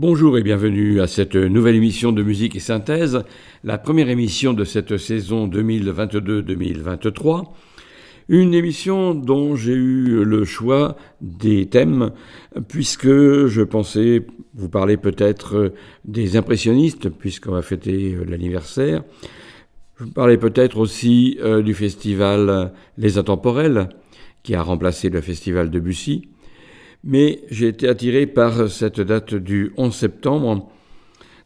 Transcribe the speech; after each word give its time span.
Bonjour 0.00 0.38
et 0.38 0.44
bienvenue 0.44 1.00
à 1.00 1.08
cette 1.08 1.34
nouvelle 1.34 1.74
émission 1.74 2.12
de 2.12 2.22
musique 2.22 2.54
et 2.54 2.60
synthèse, 2.60 3.24
la 3.64 3.78
première 3.78 4.08
émission 4.08 4.52
de 4.52 4.62
cette 4.62 4.96
saison 4.96 5.48
2022-2023. 5.48 7.48
Une 8.28 8.54
émission 8.54 9.12
dont 9.12 9.56
j'ai 9.56 9.72
eu 9.72 10.22
le 10.22 10.44
choix 10.44 10.96
des 11.20 11.66
thèmes, 11.66 12.12
puisque 12.68 13.08
je 13.08 13.62
pensais 13.62 14.24
vous 14.54 14.68
parler 14.68 14.96
peut-être 14.96 15.72
des 16.04 16.36
impressionnistes, 16.36 17.08
puisqu'on 17.08 17.50
va 17.50 17.62
fêter 17.62 18.16
l'anniversaire. 18.24 19.02
Je 19.98 20.04
vous 20.04 20.12
parlais 20.12 20.38
peut-être 20.38 20.78
aussi 20.78 21.40
euh, 21.42 21.60
du 21.60 21.74
festival 21.74 22.72
Les 22.98 23.18
Intemporels, 23.18 23.88
qui 24.44 24.54
a 24.54 24.62
remplacé 24.62 25.10
le 25.10 25.20
festival 25.20 25.70
de 25.70 25.80
Bussy. 25.80 26.28
Mais 27.04 27.40
j'ai 27.50 27.68
été 27.68 27.88
attiré 27.88 28.26
par 28.26 28.68
cette 28.68 29.00
date 29.00 29.34
du 29.34 29.72
11 29.76 29.94
septembre, 29.94 30.68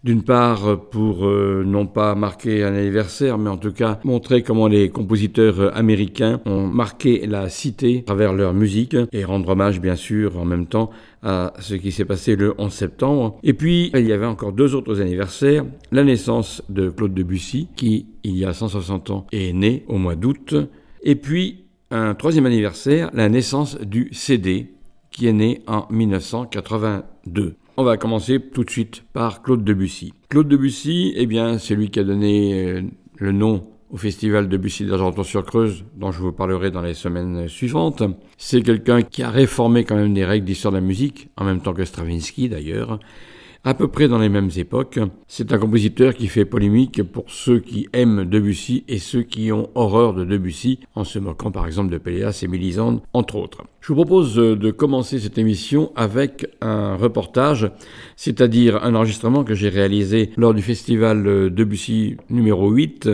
d'une 0.04 0.22
part 0.22 0.80
pour 0.90 1.26
euh, 1.26 1.62
non 1.64 1.86
pas 1.86 2.14
marquer 2.14 2.64
un 2.64 2.74
anniversaire, 2.74 3.38
mais 3.38 3.50
en 3.50 3.56
tout 3.56 3.72
cas 3.72 4.00
montrer 4.02 4.42
comment 4.42 4.66
les 4.66 4.88
compositeurs 4.88 5.76
américains 5.76 6.40
ont 6.44 6.66
marqué 6.66 7.26
la 7.26 7.48
cité 7.48 7.98
à 8.00 8.06
travers 8.06 8.32
leur 8.32 8.52
musique 8.52 8.96
et 9.12 9.24
rendre 9.24 9.50
hommage 9.50 9.80
bien 9.80 9.94
sûr 9.94 10.38
en 10.38 10.44
même 10.44 10.66
temps 10.66 10.90
à 11.22 11.52
ce 11.60 11.74
qui 11.74 11.92
s'est 11.92 12.04
passé 12.04 12.34
le 12.34 12.54
11 12.58 12.72
septembre. 12.72 13.38
Et 13.44 13.52
puis 13.52 13.92
il 13.94 14.06
y 14.06 14.12
avait 14.12 14.26
encore 14.26 14.52
deux 14.52 14.74
autres 14.74 15.00
anniversaires, 15.00 15.64
la 15.92 16.02
naissance 16.02 16.62
de 16.68 16.90
Claude 16.90 17.14
Debussy 17.14 17.68
qui 17.76 18.06
il 18.24 18.36
y 18.36 18.44
a 18.44 18.52
160 18.52 19.10
ans 19.10 19.26
est 19.32 19.52
né 19.52 19.84
au 19.86 19.98
mois 19.98 20.16
d'août, 20.16 20.54
et 21.02 21.14
puis 21.14 21.64
un 21.90 22.14
troisième 22.14 22.46
anniversaire, 22.46 23.10
la 23.12 23.28
naissance 23.28 23.78
du 23.78 24.08
CD 24.12 24.72
qui 25.12 25.28
est 25.28 25.32
né 25.32 25.62
en 25.66 25.86
1982. 25.90 27.54
On 27.76 27.84
va 27.84 27.96
commencer 27.96 28.40
tout 28.40 28.64
de 28.64 28.70
suite 28.70 29.04
par 29.12 29.42
Claude 29.42 29.64
Debussy. 29.64 30.12
Claude 30.28 30.48
Debussy, 30.48 31.12
eh 31.16 31.26
bien, 31.26 31.58
c'est 31.58 31.74
lui 31.74 31.90
qui 31.90 32.00
a 32.00 32.04
donné 32.04 32.54
euh, 32.54 32.82
le 33.16 33.32
nom 33.32 33.62
au 33.90 33.96
festival 33.96 34.48
Debussy 34.48 34.86
d'Argenton-sur-Creuse, 34.86 35.84
dont 35.96 36.10
je 36.10 36.20
vous 36.20 36.32
parlerai 36.32 36.70
dans 36.70 36.80
les 36.80 36.94
semaines 36.94 37.46
suivantes. 37.46 38.02
C'est 38.38 38.62
quelqu'un 38.62 39.02
qui 39.02 39.22
a 39.22 39.30
réformé 39.30 39.84
quand 39.84 39.96
même 39.96 40.14
des 40.14 40.24
règles 40.24 40.46
d'histoire 40.46 40.72
de 40.72 40.78
la 40.78 40.84
musique, 40.84 41.28
en 41.36 41.44
même 41.44 41.60
temps 41.60 41.74
que 41.74 41.84
Stravinsky 41.84 42.48
d'ailleurs, 42.48 42.98
à 43.64 43.74
peu 43.74 43.88
près 43.88 44.08
dans 44.08 44.18
les 44.18 44.28
mêmes 44.28 44.50
époques. 44.56 44.98
C'est 45.28 45.52
un 45.52 45.58
compositeur 45.58 46.14
qui 46.14 46.26
fait 46.26 46.44
polémique 46.44 47.02
pour 47.02 47.24
ceux 47.28 47.60
qui 47.60 47.88
aiment 47.92 48.24
Debussy 48.24 48.84
et 48.88 48.98
ceux 48.98 49.22
qui 49.22 49.52
ont 49.52 49.70
horreur 49.74 50.14
de 50.14 50.24
Debussy, 50.24 50.80
en 50.94 51.04
se 51.04 51.18
moquant 51.18 51.50
par 51.50 51.66
exemple 51.66 51.92
de 51.92 51.98
Péléas 51.98 52.40
et 52.42 52.48
Mélisande, 52.48 53.00
entre 53.12 53.36
autres. 53.36 53.62
Je 53.80 53.88
vous 53.88 53.96
propose 53.96 54.36
de 54.36 54.70
commencer 54.70 55.18
cette 55.18 55.38
émission 55.38 55.92
avec 55.96 56.46
un 56.60 56.96
reportage, 56.96 57.70
c'est-à-dire 58.16 58.82
un 58.84 58.94
enregistrement 58.94 59.44
que 59.44 59.54
j'ai 59.54 59.68
réalisé 59.68 60.30
lors 60.36 60.54
du 60.54 60.62
festival 60.62 61.50
Debussy 61.50 62.16
numéro 62.30 62.70
8 62.70 63.08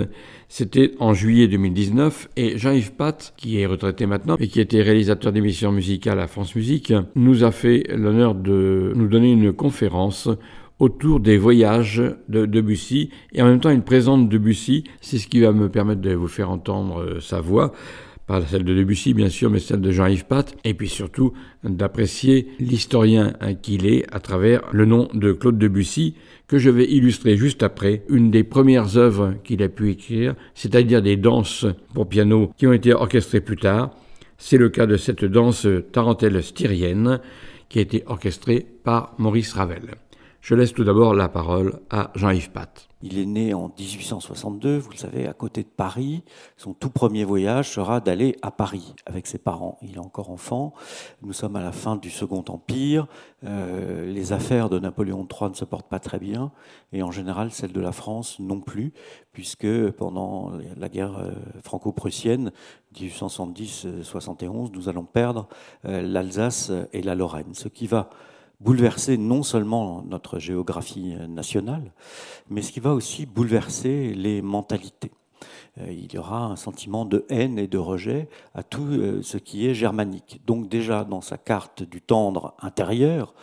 c'était 0.48 0.92
en 0.98 1.12
juillet 1.12 1.46
2019 1.46 2.30
et 2.36 2.56
Jean-Yves 2.56 2.92
Pat, 2.92 3.34
qui 3.36 3.60
est 3.60 3.66
retraité 3.66 4.06
maintenant 4.06 4.36
et 4.40 4.48
qui 4.48 4.60
était 4.60 4.82
réalisateur 4.82 5.30
d'émissions 5.30 5.72
musicales 5.72 6.18
à 6.20 6.26
France 6.26 6.54
Musique, 6.54 6.92
nous 7.14 7.44
a 7.44 7.52
fait 7.52 7.84
l'honneur 7.94 8.34
de 8.34 8.92
nous 8.96 9.08
donner 9.08 9.32
une 9.32 9.52
conférence 9.52 10.28
autour 10.78 11.20
des 11.20 11.36
voyages 11.36 12.02
de 12.28 12.46
Debussy 12.46 13.10
et 13.32 13.42
en 13.42 13.46
même 13.46 13.60
temps 13.60 13.70
une 13.70 13.82
présente 13.82 14.28
de 14.28 14.38
Debussy. 14.38 14.84
C'est 15.00 15.18
ce 15.18 15.26
qui 15.26 15.40
va 15.40 15.52
me 15.52 15.68
permettre 15.68 16.00
de 16.00 16.14
vous 16.14 16.28
faire 16.28 16.50
entendre 16.50 17.02
euh, 17.02 17.20
sa 17.20 17.40
voix 17.40 17.72
pas 18.28 18.42
celle 18.42 18.62
de 18.62 18.74
Debussy 18.74 19.14
bien 19.14 19.30
sûr, 19.30 19.50
mais 19.50 19.58
celle 19.58 19.80
de 19.80 19.90
Jean-Yves 19.90 20.26
Pat, 20.26 20.54
et 20.62 20.74
puis 20.74 20.88
surtout 20.88 21.32
d'apprécier 21.64 22.48
l'historien 22.60 23.32
qu'il 23.62 23.86
est 23.86 24.04
à 24.14 24.20
travers 24.20 24.60
le 24.70 24.84
nom 24.84 25.08
de 25.14 25.32
Claude 25.32 25.58
Debussy, 25.58 26.14
que 26.46 26.58
je 26.58 26.68
vais 26.68 26.84
illustrer 26.84 27.38
juste 27.38 27.62
après, 27.62 28.04
une 28.10 28.30
des 28.30 28.44
premières 28.44 28.98
œuvres 28.98 29.34
qu'il 29.44 29.62
a 29.62 29.70
pu 29.70 29.90
écrire, 29.90 30.34
c'est-à-dire 30.54 31.00
des 31.00 31.16
danses 31.16 31.64
pour 31.94 32.08
piano 32.08 32.52
qui 32.58 32.66
ont 32.66 32.72
été 32.74 32.92
orchestrées 32.92 33.40
plus 33.40 33.56
tard. 33.56 33.90
C'est 34.36 34.58
le 34.58 34.68
cas 34.68 34.86
de 34.86 34.98
cette 34.98 35.24
danse 35.24 35.66
tarentelle 35.90 36.42
styrienne 36.42 37.20
qui 37.70 37.78
a 37.78 37.82
été 37.82 38.04
orchestrée 38.06 38.66
par 38.84 39.14
Maurice 39.18 39.54
Ravel. 39.54 39.94
Je 40.42 40.54
laisse 40.54 40.74
tout 40.74 40.84
d'abord 40.84 41.14
la 41.14 41.28
parole 41.28 41.80
à 41.90 42.12
Jean-Yves 42.14 42.50
Pat. 42.50 42.87
Il 43.02 43.18
est 43.18 43.26
né 43.26 43.54
en 43.54 43.68
1862, 43.78 44.76
vous 44.76 44.90
le 44.90 44.96
savez, 44.96 45.28
à 45.28 45.32
côté 45.32 45.62
de 45.62 45.68
Paris. 45.68 46.24
Son 46.56 46.74
tout 46.74 46.90
premier 46.90 47.24
voyage 47.24 47.70
sera 47.70 48.00
d'aller 48.00 48.36
à 48.42 48.50
Paris 48.50 48.94
avec 49.06 49.28
ses 49.28 49.38
parents. 49.38 49.78
Il 49.82 49.94
est 49.94 50.00
encore 50.00 50.30
enfant. 50.30 50.74
Nous 51.22 51.32
sommes 51.32 51.54
à 51.54 51.62
la 51.62 51.70
fin 51.70 51.94
du 51.94 52.10
Second 52.10 52.44
Empire. 52.48 53.06
Euh, 53.44 54.10
les 54.10 54.32
affaires 54.32 54.68
de 54.68 54.80
Napoléon 54.80 55.28
III 55.30 55.50
ne 55.50 55.54
se 55.54 55.64
portent 55.64 55.88
pas 55.88 56.00
très 56.00 56.18
bien, 56.18 56.50
et 56.92 57.04
en 57.04 57.12
général 57.12 57.52
celles 57.52 57.72
de 57.72 57.80
la 57.80 57.92
France 57.92 58.40
non 58.40 58.60
plus, 58.60 58.92
puisque 59.32 59.90
pendant 59.92 60.50
la 60.76 60.88
guerre 60.88 61.18
euh, 61.18 61.30
franco-prussienne 61.62 62.50
1870-71, 62.96 64.72
nous 64.72 64.88
allons 64.88 65.04
perdre 65.04 65.46
euh, 65.84 66.02
l'Alsace 66.02 66.72
et 66.92 67.02
la 67.02 67.14
Lorraine, 67.14 67.54
ce 67.54 67.68
qui 67.68 67.86
va 67.86 68.10
bouleverser 68.60 69.16
non 69.16 69.42
seulement 69.42 70.02
notre 70.02 70.38
géographie 70.38 71.16
nationale, 71.28 71.92
mais 72.48 72.62
ce 72.62 72.72
qui 72.72 72.80
va 72.80 72.92
aussi 72.92 73.26
bouleverser 73.26 74.14
les 74.14 74.42
mentalités. 74.42 75.12
Euh, 75.80 75.90
il 75.90 76.12
y 76.12 76.18
aura 76.18 76.44
un 76.44 76.56
sentiment 76.56 77.04
de 77.04 77.24
haine 77.28 77.58
et 77.58 77.66
de 77.66 77.78
rejet 77.78 78.28
à 78.54 78.62
tout 78.62 78.86
euh, 78.86 79.22
ce 79.22 79.38
qui 79.38 79.66
est 79.66 79.74
germanique. 79.74 80.40
Donc 80.46 80.68
déjà 80.68 81.04
dans 81.04 81.20
sa 81.20 81.38
carte 81.38 81.82
du 81.82 82.00
tendre 82.00 82.54
intérieur, 82.60 83.34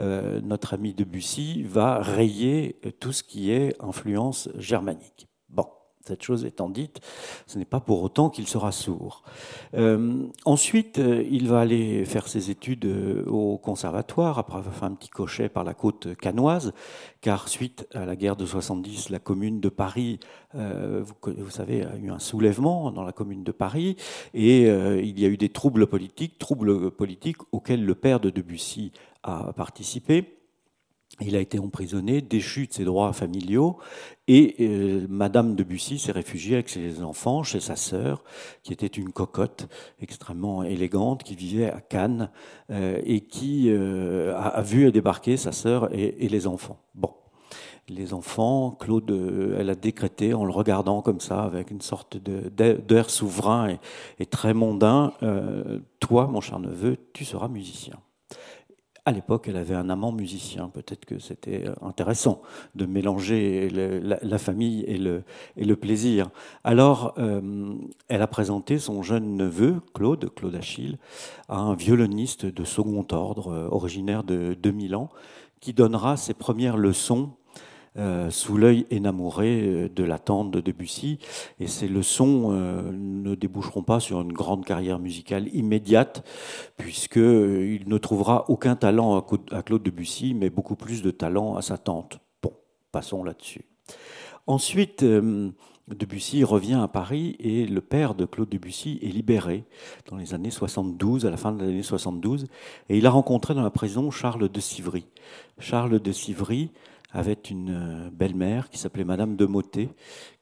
euh, 0.00 0.40
notre 0.42 0.74
ami 0.74 0.94
Debussy 0.94 1.62
va 1.62 2.00
rayer 2.00 2.80
tout 3.00 3.12
ce 3.12 3.22
qui 3.22 3.50
est 3.50 3.74
influence 3.80 4.48
germanique. 4.56 5.29
Cette 6.06 6.22
chose 6.22 6.46
étant 6.46 6.70
dite, 6.70 7.00
ce 7.46 7.58
n'est 7.58 7.66
pas 7.66 7.80
pour 7.80 8.02
autant 8.02 8.30
qu'il 8.30 8.46
sera 8.46 8.72
sourd. 8.72 9.22
Euh, 9.74 10.24
ensuite, 10.46 10.98
euh, 10.98 11.22
il 11.30 11.46
va 11.46 11.60
aller 11.60 12.06
faire 12.06 12.26
ses 12.26 12.50
études 12.50 12.86
euh, 12.86 13.22
au 13.26 13.58
conservatoire, 13.58 14.38
après 14.38 14.56
avoir 14.56 14.74
fait 14.74 14.86
un 14.86 14.94
petit 14.94 15.10
cochet 15.10 15.50
par 15.50 15.62
la 15.62 15.74
côte 15.74 16.14
canoise, 16.16 16.72
car 17.20 17.48
suite 17.48 17.86
à 17.92 18.06
la 18.06 18.16
guerre 18.16 18.36
de 18.36 18.46
70, 18.46 19.10
la 19.10 19.18
commune 19.18 19.60
de 19.60 19.68
Paris, 19.68 20.20
vous, 20.54 21.50
savez, 21.50 21.84
a 21.84 21.96
eu 21.96 22.10
un 22.10 22.18
soulèvement 22.18 22.90
dans 22.90 23.04
la 23.04 23.12
commune 23.12 23.44
de 23.44 23.52
Paris, 23.52 23.96
et 24.34 24.62
il 24.62 25.20
y 25.20 25.24
a 25.24 25.28
eu 25.28 25.36
des 25.36 25.50
troubles 25.50 25.86
politiques, 25.86 26.38
troubles 26.38 26.90
politiques 26.90 27.36
auxquels 27.52 27.84
le 27.84 27.94
père 27.94 28.20
de 28.20 28.30
Debussy 28.30 28.90
a 29.22 29.52
participé. 29.52 30.39
Il 31.22 31.36
a 31.36 31.40
été 31.40 31.58
emprisonné, 31.58 32.22
déchu 32.22 32.66
de 32.66 32.72
ses 32.72 32.84
droits 32.84 33.12
familiaux, 33.12 33.76
et 34.26 34.56
euh, 34.60 35.06
Madame 35.08 35.54
de 35.54 35.62
Bussy 35.62 35.98
s'est 35.98 36.12
réfugiée 36.12 36.54
avec 36.54 36.68
ses 36.70 37.02
enfants 37.02 37.42
chez 37.42 37.60
sa 37.60 37.76
sœur, 37.76 38.24
qui 38.62 38.72
était 38.72 38.86
une 38.86 39.12
cocotte 39.12 39.68
extrêmement 40.00 40.62
élégante, 40.62 41.22
qui 41.22 41.34
vivait 41.34 41.70
à 41.70 41.80
Cannes 41.80 42.30
euh, 42.70 43.00
et 43.04 43.20
qui 43.20 43.66
euh, 43.68 44.34
a, 44.34 44.62
vu 44.62 44.90
débarquer 44.92 45.36
sa 45.36 45.52
sœur 45.52 45.92
et, 45.92 46.24
et, 46.24 46.28
les 46.28 46.46
enfants. 46.46 46.78
Bon, 46.94 47.12
les 47.88 48.14
enfants, 48.14 48.70
Claude, 48.70 49.10
elle 49.58 49.68
a 49.68 49.74
décrété 49.74 50.32
en 50.32 50.44
le 50.46 50.52
regardant 50.52 51.02
comme 51.02 51.20
ça, 51.20 51.42
avec 51.42 51.70
une 51.70 51.82
sorte 51.82 52.16
d'air 52.16 53.10
souverain 53.10 53.76
et, 54.18 54.26
très 54.26 54.54
mondain, 54.54 55.12
toi, 55.98 56.28
mon 56.28 56.40
cher 56.40 56.60
neveu, 56.60 56.96
tu 57.12 57.24
seras 57.24 57.48
musicien 57.48 57.96
à 59.04 59.12
l'époque, 59.12 59.46
elle 59.48 59.56
avait 59.56 59.74
un 59.74 59.88
amant 59.90 60.12
musicien. 60.12 60.68
Peut-être 60.68 61.04
que 61.04 61.18
c'était 61.18 61.64
intéressant 61.82 62.42
de 62.74 62.86
mélanger 62.86 63.68
la, 63.70 64.38
famille 64.38 64.84
et 64.86 64.98
le, 64.98 65.22
et 65.56 65.64
le, 65.64 65.76
plaisir. 65.76 66.30
Alors, 66.64 67.14
euh, 67.18 67.74
elle 68.08 68.22
a 68.22 68.26
présenté 68.26 68.78
son 68.78 69.02
jeune 69.02 69.36
neveu, 69.36 69.80
Claude, 69.94 70.32
Claude 70.34 70.54
Achille, 70.54 70.98
à 71.48 71.58
un 71.58 71.74
violoniste 71.74 72.46
de 72.46 72.64
second 72.64 73.06
ordre, 73.12 73.52
euh, 73.52 73.68
originaire 73.70 74.24
de, 74.24 74.56
de 74.60 74.70
Milan, 74.70 75.08
qui 75.60 75.72
donnera 75.72 76.16
ses 76.16 76.34
premières 76.34 76.76
leçons 76.76 77.30
euh, 77.96 78.30
sous 78.30 78.56
l'œil 78.56 78.86
énamouré 78.90 79.62
euh, 79.62 79.88
de 79.88 80.04
la 80.04 80.20
tante 80.20 80.52
de 80.52 80.60
Debussy. 80.60 81.18
Et 81.58 81.66
ces 81.66 81.88
leçons 81.88 82.50
euh, 82.52 82.92
ne 82.92 83.34
déboucheront 83.34 83.82
pas 83.82 83.98
sur 83.98 84.20
une 84.20 84.32
grande 84.32 84.64
carrière 84.64 85.00
musicale 85.00 85.48
immédiate, 85.54 86.24
puisqu'il 86.76 87.82
ne 87.86 87.98
trouvera 87.98 88.48
aucun 88.48 88.76
talent 88.76 89.26
à 89.50 89.62
Claude 89.62 89.82
Debussy, 89.82 90.34
mais 90.34 90.50
beaucoup 90.50 90.76
plus 90.76 91.02
de 91.02 91.10
talent 91.10 91.56
à 91.56 91.62
sa 91.62 91.78
tante. 91.78 92.20
Bon, 92.42 92.52
passons 92.92 93.24
là-dessus. 93.24 93.64
Ensuite, 94.46 95.04
Debussy 95.88 96.44
revient 96.44 96.78
à 96.82 96.88
Paris 96.88 97.36
et 97.40 97.66
le 97.66 97.80
père 97.80 98.14
de 98.14 98.24
Claude 98.24 98.48
Debussy 98.48 99.00
est 99.02 99.08
libéré 99.08 99.64
dans 100.08 100.16
les 100.16 100.34
années 100.34 100.50
72, 100.50 101.26
à 101.26 101.30
la 101.30 101.36
fin 101.36 101.52
de 101.52 101.64
l'année 101.64 101.82
72, 101.82 102.46
et 102.88 102.98
il 102.98 103.06
a 103.06 103.10
rencontré 103.10 103.54
dans 103.54 103.62
la 103.62 103.70
prison 103.70 104.10
Charles 104.10 104.48
de 104.48 104.60
Sivry. 104.60 105.06
Charles 105.58 106.00
de 106.00 106.12
Sivry 106.12 106.70
avait 107.12 107.38
une 107.50 107.70
euh, 107.70 108.10
belle-mère 108.12 108.68
qui 108.70 108.78
s'appelait 108.78 109.04
Madame 109.04 109.36
de 109.36 109.46
Motet, 109.46 109.88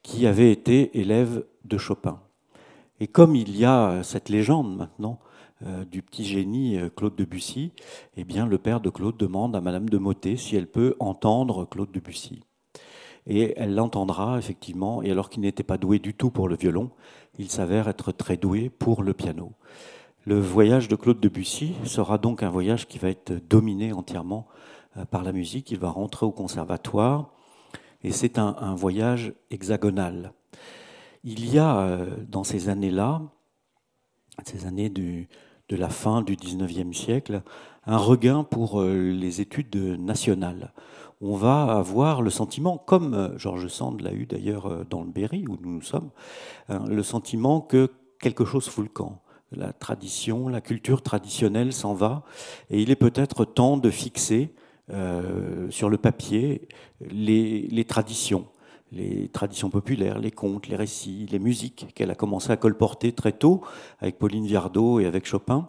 qui 0.03 0.27
avait 0.27 0.53
été 0.53 0.99
élève 0.99 1.45
de 1.65 1.79
Chopin. 1.79 2.21
Et 3.01 3.07
comme 3.07 3.37
il 3.37 3.57
y 3.57 3.65
a 3.65 3.91
euh, 3.91 4.03
cette 4.03 4.29
légende 4.29 4.77
maintenant 4.77 5.19
euh, 5.67 5.85
du 5.85 6.03
petit 6.03 6.25
génie 6.25 6.79
Claude 6.97 7.17
Debussy, 7.17 7.73
eh 8.17 8.25
bien 8.25 8.47
le 8.47 8.59
père 8.59 8.81
de 8.81 8.91
Claude 8.91 9.17
demande 9.17 9.57
à 9.57 9.61
Madame 9.61 9.89
de 9.89 9.99
Motet 9.99 10.37
si 10.37 10.57
elle 10.57 10.69
peut 10.69 10.95
entendre 11.01 11.65
Claude 11.65 11.91
Debussy. 11.91 12.43
Et 13.27 13.55
elle 13.57 13.75
l'entendra 13.75 14.39
effectivement, 14.39 15.03
et 15.03 15.11
alors 15.11 15.29
qu'il 15.29 15.43
n'était 15.43 15.63
pas 15.63 15.77
doué 15.77 15.99
du 15.99 16.15
tout 16.15 16.31
pour 16.31 16.49
le 16.49 16.57
violon, 16.57 16.91
il 17.39 17.51
s'avère 17.51 17.89
être 17.89 18.11
très 18.11 18.39
doué 18.39 18.71
pour 18.71 19.03
le 19.03 19.13
piano. 19.13 19.53
Le 20.25 20.41
voyage 20.41 20.89
de 20.89 20.97
Claude 20.97 21.21
Debussy 21.21 21.75
sera 21.85 22.19
donc 22.19 22.43
un 22.43 22.51
voyage 22.51 22.87
qui 22.87 22.99
va 22.99 23.09
être 23.09 23.33
dominé 23.49 23.93
entièrement 23.93 24.47
par 25.07 25.23
la 25.23 25.33
musique. 25.33 25.71
Il 25.71 25.79
va 25.79 25.91
rentrer 25.91 26.27
au 26.27 26.31
conservatoire 26.31 27.31
et 28.03 28.13
c'est 28.13 28.39
un, 28.39 28.75
voyage 28.75 29.35
hexagonal. 29.51 30.33
Il 31.25 31.53
y 31.53 31.59
a 31.59 31.79
euh, 31.79 32.17
dans 32.29 32.45
ces 32.45 32.69
années-là, 32.69 33.23
ces 34.45 34.67
années 34.67 34.89
de 34.89 35.27
la 35.71 35.89
fin 35.89 36.23
du 36.23 36.37
19e 36.37 36.93
siècle, 36.93 37.43
un 37.87 37.97
regain 37.97 38.45
pour 38.45 38.81
euh, 38.81 39.11
les 39.11 39.41
études 39.41 39.75
nationales. 39.99 40.73
On 41.21 41.35
va 41.35 41.77
avoir 41.77 42.23
le 42.23 42.31
sentiment, 42.31 42.79
comme 42.79 43.35
Georges 43.37 43.67
Sand 43.67 44.01
l'a 44.01 44.13
eu 44.13 44.27
d'ailleurs 44.27 44.87
dans 44.87 45.03
le 45.03 45.11
Berry 45.11 45.45
où 45.49 45.59
nous 45.61 45.73
nous 45.73 45.83
sommes, 45.83 46.11
hein, 46.69 46.85
le 46.87 47.03
sentiment 47.03 47.61
que 47.61 47.91
quelque 48.21 48.45
chose 48.45 48.69
fout 48.69 48.85
le 48.85 48.91
camp 48.91 49.21
la 49.53 49.73
tradition, 49.73 50.49
la 50.49 50.61
culture 50.61 51.03
traditionnelle 51.03 51.73
s'en 51.73 51.95
va, 51.95 52.23
et 52.71 52.83
il 52.83 52.91
est 52.91 52.97
peut-être 52.97 53.45
temps 53.45 53.77
de 53.77 53.91
fixer 53.91 54.55
euh, 54.91 55.71
sur 55.71 55.91
le 55.91 55.99
papier 55.99 56.69
les, 57.11 57.85
traditions, 57.85 58.47
les 58.91 59.29
traditions 59.29 59.69
populaires, 59.71 60.19
les 60.19 60.31
contes, 60.31 60.69
les 60.69 60.77
récits, 60.77 61.27
les 61.31 61.39
musiques 61.39 61.89
qu'elle 61.95 62.11
a 62.11 62.15
commencé 62.15 62.51
à 62.51 62.57
colporter 62.57 63.13
très 63.13 63.33
tôt 63.33 63.63
avec 64.01 64.19
Pauline 64.19 64.47
Viardot 64.47 65.01
et 65.01 65.07
avec 65.07 65.27
Chopin. 65.27 65.69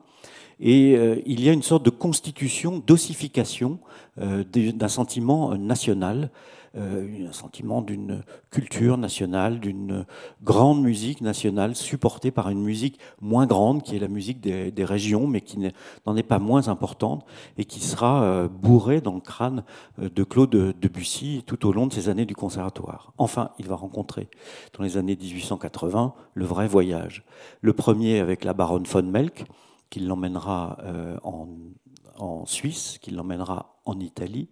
Et 0.62 0.95
euh, 0.95 1.21
il 1.25 1.44
y 1.44 1.50
a 1.50 1.54
une 1.54 1.63
sorte 1.63 1.83
de 1.83 1.89
constitution, 1.89 2.81
d'ossification 2.86 3.80
euh, 4.19 4.44
d'un 4.44 4.88
sentiment 4.88 5.56
national 5.56 6.31
un 6.75 7.31
sentiment 7.31 7.81
d'une 7.81 8.24
culture 8.51 8.98
nationale, 8.98 9.60
d'une 9.60 10.06
grande 10.44 10.81
musique 10.81 11.21
nationale 11.21 11.75
supportée 11.75 12.31
par 12.31 12.50
une 12.50 12.62
musique 12.62 13.00
moins 13.21 13.45
grande, 13.45 13.83
qui 13.83 13.95
est 13.95 14.00
la 14.00 14.07
musique 14.07 14.42
des, 14.42 14.86
régions, 14.86 15.27
mais 15.27 15.42
qui 15.42 15.60
n'en 16.06 16.16
est 16.16 16.24
pas 16.24 16.39
moins 16.39 16.68
importante 16.68 17.25
et 17.57 17.66
qui 17.66 17.80
sera 17.80 18.24
euh, 18.24 18.48
bourrée 18.48 19.01
dans 19.01 19.13
le 19.13 19.19
crâne 19.19 19.63
euh, 20.00 20.10
de 20.10 20.24
Claude 20.24 20.50
Debussy 20.50 21.44
tout 21.45 21.68
au 21.68 21.74
long 21.74 21.88
de 21.88 21.94
ses 21.94 22.10
années 22.10 22.25
du 22.25 22.36
conservatoire. 22.36 23.13
Enfin, 23.18 23.51
il 23.60 23.68
va 23.68 23.75
rencontrer 23.75 24.30
dans 24.77 24.83
les 24.83 24.98
années 24.98 25.15
1880 25.15 26.13
le 26.33 26.45
vrai 26.45 26.68
voyage. 26.68 27.25
Le 27.62 27.74
premier 27.74 28.19
avec 28.19 28.44
la 28.44 28.54
baronne 28.54 28.86
von 28.86 29.04
Melk, 29.04 29.45
qui 29.89 30.00
l'emmènera 30.00 30.77
en 31.24 31.48
en 32.19 32.45
Suisse, 32.45 32.98
qui 33.01 33.12
l'emmènera 33.12 33.80
en 33.86 34.00
Italie. 34.00 34.50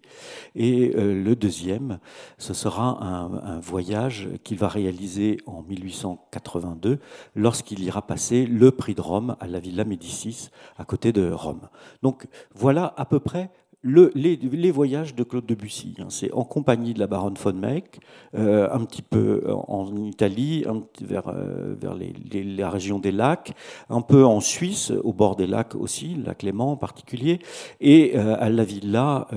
Et 0.55 0.93
euh, 0.95 1.13
le 1.13 1.35
deuxième, 1.35 1.99
ce 2.37 2.53
sera 2.53 3.03
un, 3.03 3.59
voyage 3.59 4.29
qu'il 4.43 4.57
va 4.57 4.67
réaliser 4.67 5.37
en 5.45 5.61
1882 5.63 6.99
lorsqu'il 7.35 7.83
ira 7.83 8.01
passer 8.01 8.45
le 8.45 8.71
prix 8.71 8.95
de 8.95 9.01
Rome 9.01 9.35
à 9.39 9.47
la 9.47 9.59
Villa 9.59 9.83
Médicis 9.83 10.49
à 10.77 10.85
côté 10.85 11.11
de 11.11 11.29
Rome. 11.31 11.69
Donc 12.01 12.27
voilà 12.53 12.93
à 12.97 13.05
peu 13.05 13.19
près 13.19 13.51
les, 13.83 14.71
voyages 14.71 15.15
de 15.15 15.23
Claude 15.23 15.45
Debussy. 15.45 15.95
Hein. 15.99 16.07
c'est 16.09 16.31
en 16.33 16.43
compagnie 16.43 16.93
de 16.93 16.99
la 16.99 17.07
baronne 17.07 17.35
von 17.35 17.53
Meck, 17.53 17.99
euh, 18.35 18.67
un 18.71 18.83
petit 18.85 19.01
peu 19.01 19.43
en 19.49 19.95
Italie, 19.95 20.65
vers, 21.01 21.27
euh, 21.27 21.75
vers 21.79 21.93
les, 21.93 22.13
la 22.43 22.69
région 22.69 22.99
des 22.99 23.11
lacs, 23.11 23.53
un 23.89 24.01
peu 24.01 24.25
en 24.25 24.39
Suisse, 24.39 24.91
au 25.03 25.13
bord 25.13 25.35
des 25.35 25.47
lacs 25.47 25.75
aussi, 25.75 26.15
le 26.15 26.25
lac 26.25 26.43
Léman 26.43 26.71
en 26.71 26.77
particulier, 26.77 27.39
et 27.79 28.17
euh, 28.17 28.35
à 28.39 28.49
la 28.49 28.63
villa 28.63 29.27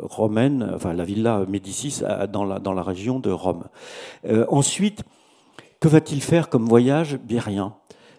romaine, 0.00 0.70
enfin 0.74 0.92
la 0.92 1.04
villa 1.04 1.44
Médicis 1.48 2.02
dans 2.32 2.44
la, 2.44 2.58
dans 2.58 2.72
la 2.72 2.82
région 2.82 3.20
de 3.20 3.30
Rome. 3.30 3.64
ensuite, 4.48 5.04
que 5.80 5.88
va-t-il 5.88 6.22
faire 6.22 6.48
comme 6.48 6.66
voyage? 6.66 7.18
Bien 7.18 7.40
rien. 7.40 7.74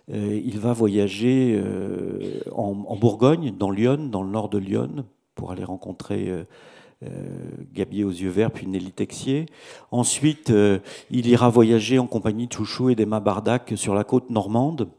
il 0.09 0.59
va 0.59 0.73
voyager 0.73 1.61
en, 2.51 2.85
en 2.87 2.95
Bourgogne, 2.95 3.53
dans 3.57 3.71
Lyon, 3.71 4.09
dans 4.09 4.23
le 4.23 4.29
nord 4.29 4.49
de 4.49 4.57
Lyon, 4.57 5.05
pour 5.39 5.51
aller 5.51 5.63
rencontrer 5.63 6.27
euh, 6.27 6.43
euh, 7.03 7.07
Gabier 7.73 8.03
aux 8.03 8.11
yeux 8.11 8.29
verts, 8.29 8.51
puis 8.51 8.67
Nelly 8.67 8.91
Texier. 8.91 9.45
Ensuite, 9.89 10.49
euh, 10.49 10.79
il 11.09 11.27
ira 11.27 11.49
voyager 11.49 11.97
en 11.97 12.07
compagnie 12.07 12.47
de 12.47 12.51
Chouchou 12.51 12.89
et 12.89 12.95
d'Emma 12.95 13.21
Bardac 13.21 13.71
sur 13.77 13.95
la 13.95 14.03
côte 14.03 14.29
normande. 14.29 14.89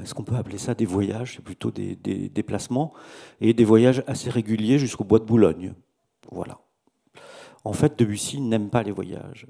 Est-ce 0.00 0.14
qu'on 0.14 0.22
peut 0.22 0.36
appeler 0.36 0.58
ça 0.58 0.74
des 0.74 0.86
voyages? 0.86 1.34
C'est 1.34 1.42
plutôt 1.42 1.72
des, 1.72 1.96
déplacements. 1.96 2.92
Et 3.40 3.54
des 3.54 3.64
voyages 3.64 4.04
assez 4.06 4.30
réguliers 4.30 4.78
jusqu'au 4.78 5.02
bois 5.02 5.18
de 5.18 5.24
Boulogne. 5.24 5.74
Voilà. 6.30 6.60
En 7.64 7.72
fait, 7.72 7.98
Debussy 7.98 8.40
n'aime 8.40 8.70
pas 8.70 8.84
les 8.84 8.92
voyages. 8.92 9.46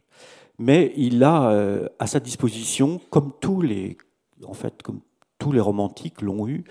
Mais 0.59 0.95
il 0.97 1.23
a 1.23 1.89
à 1.99 2.07
sa 2.07 2.21
disposition, 2.21 3.01
comme 3.11 3.33
tous 3.41 3.61
les, 3.61 3.99
en 4.45 4.55
fait, 4.55 4.83
comme 4.83 5.01
tous 5.43 5.51
les 5.51 5.61
romantiques 5.61 6.23
l'ont 6.23 6.47
eu, 6.47 6.63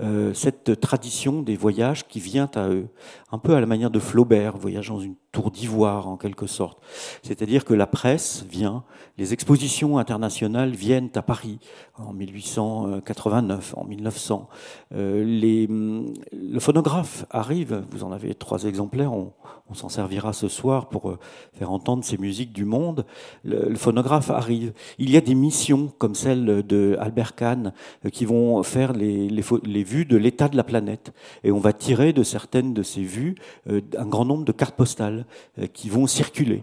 euh, 0.00 0.34
cette 0.34 0.80
tradition 0.80 1.42
des 1.42 1.54
voyages 1.54 2.08
qui 2.08 2.18
vient 2.18 2.50
à 2.56 2.68
eux, 2.68 2.88
un 3.30 3.38
peu 3.38 3.54
à 3.54 3.60
la 3.60 3.66
manière 3.66 3.92
de 3.92 4.00
Flaubert, 4.00 4.56
voyage 4.56 4.88
dans 4.88 4.98
une 4.98 5.14
tour 5.36 5.50
d'ivoire 5.50 6.08
en 6.08 6.16
quelque 6.16 6.46
sorte. 6.46 6.78
C'est-à-dire 7.22 7.66
que 7.66 7.74
la 7.74 7.86
presse 7.86 8.46
vient, 8.48 8.84
les 9.18 9.34
expositions 9.34 9.98
internationales 9.98 10.70
viennent 10.70 11.10
à 11.14 11.20
Paris 11.20 11.58
en 11.98 12.14
1889, 12.14 13.74
en 13.76 13.84
1900. 13.84 14.48
Euh, 14.94 15.22
les, 15.24 15.66
le 15.66 16.58
phonographe 16.58 17.26
arrive, 17.30 17.84
vous 17.90 18.02
en 18.02 18.12
avez 18.12 18.34
trois 18.34 18.64
exemplaires, 18.64 19.12
on, 19.12 19.32
s'en 19.74 19.88
servira 19.88 20.32
ce 20.32 20.48
soir 20.48 20.88
pour 20.88 21.10
euh, 21.10 21.18
faire 21.52 21.72
entendre 21.72 22.04
ces 22.04 22.16
musiques 22.18 22.52
du 22.52 22.64
monde. 22.64 23.04
Le, 23.44 23.74
phonographe 23.74 24.30
arrive. 24.30 24.72
Il 24.98 25.10
y 25.10 25.16
a 25.16 25.20
des 25.20 25.34
missions 25.34 25.92
comme 25.98 26.14
celle 26.14 26.64
de 26.64 26.96
Albert 27.00 27.34
Kahn 27.34 27.72
qui 28.12 28.24
vont 28.24 28.62
faire 28.62 28.92
les, 28.92 29.28
vues 29.82 30.04
de 30.04 30.16
l'état 30.16 30.48
de 30.48 30.56
la 30.56 30.64
planète. 30.64 31.12
Et 31.42 31.50
on 31.50 31.58
va 31.58 31.72
tirer 31.72 32.12
de 32.12 32.22
certaines 32.22 32.74
de 32.74 32.82
ces 32.82 33.02
vues 33.02 33.34
euh, 33.68 33.80
un 33.98 34.06
grand 34.06 34.24
nombre 34.24 34.44
de 34.44 34.52
cartes 34.52 34.76
postales 34.76 34.96
euh, 35.06 35.25
qui 35.72 35.88
vont 35.88 36.06
circuler. 36.06 36.62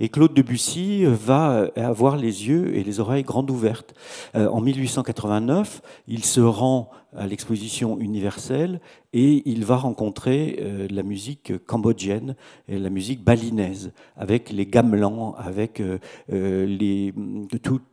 Et 0.00 0.08
Claude 0.08 0.34
Debussy 0.34 1.04
va 1.04 1.52
euh, 1.52 1.68
avoir 1.76 2.16
les 2.16 2.48
yeux 2.48 2.76
et 2.76 2.84
les 2.84 3.00
oreilles 3.00 3.22
grandes 3.22 3.50
ouvertes. 3.50 3.94
En 4.34 4.60
1889, 4.60 5.82
il 6.08 6.24
se 6.24 6.40
rend 6.40 6.90
à 7.16 7.26
l'exposition 7.26 7.98
universelle 7.98 8.80
et 9.12 9.42
il 9.44 9.64
va 9.64 9.76
rencontrer 9.76 10.58
euh, 10.60 10.86
la 10.90 11.02
musique 11.02 11.52
cambodgienne 11.66 12.34
et 12.68 12.78
la 12.78 12.88
musique 12.88 13.22
balinaise, 13.22 13.92
avec 14.16 14.50
les 14.50 14.66
gamelans, 14.66 15.34
avec 15.36 15.80
euh, 15.80 15.98
euh, 16.32 16.64
les, 16.64 17.12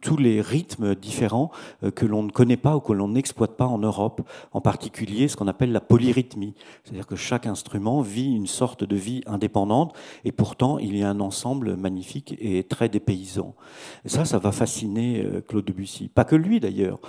tous 0.01 0.17
les 0.17 0.41
rythmes 0.41 0.95
différents 0.95 1.51
que 1.95 2.05
l'on 2.05 2.23
ne 2.23 2.31
connaît 2.31 2.57
pas 2.57 2.75
ou 2.75 2.79
que 2.79 2.93
l'on 2.93 3.09
n'exploite 3.09 3.57
pas 3.57 3.65
en 3.65 3.77
Europe, 3.77 4.21
en 4.51 4.61
particulier 4.61 5.27
ce 5.27 5.35
qu'on 5.35 5.47
appelle 5.47 5.71
la 5.71 5.81
polyrythmie, 5.81 6.53
c'est-à-dire 6.83 7.07
que 7.07 7.15
chaque 7.15 7.45
instrument 7.45 8.01
vit 8.01 8.35
une 8.35 8.47
sorte 8.47 8.83
de 8.83 8.95
vie 8.95 9.21
indépendante 9.25 9.95
et 10.25 10.31
pourtant 10.31 10.77
il 10.77 10.95
y 10.97 11.03
a 11.03 11.09
un 11.09 11.19
ensemble 11.19 11.75
magnifique 11.75 12.35
et 12.39 12.63
très 12.63 12.89
dépaysant. 12.89 13.55
Ça, 14.05 14.25
ça 14.25 14.37
va 14.37 14.51
fasciner 14.51 15.25
Claude 15.47 15.65
Debussy. 15.65 16.07
Pas 16.07 16.23
que 16.23 16.35
lui 16.35 16.59
d'ailleurs. 16.59 16.99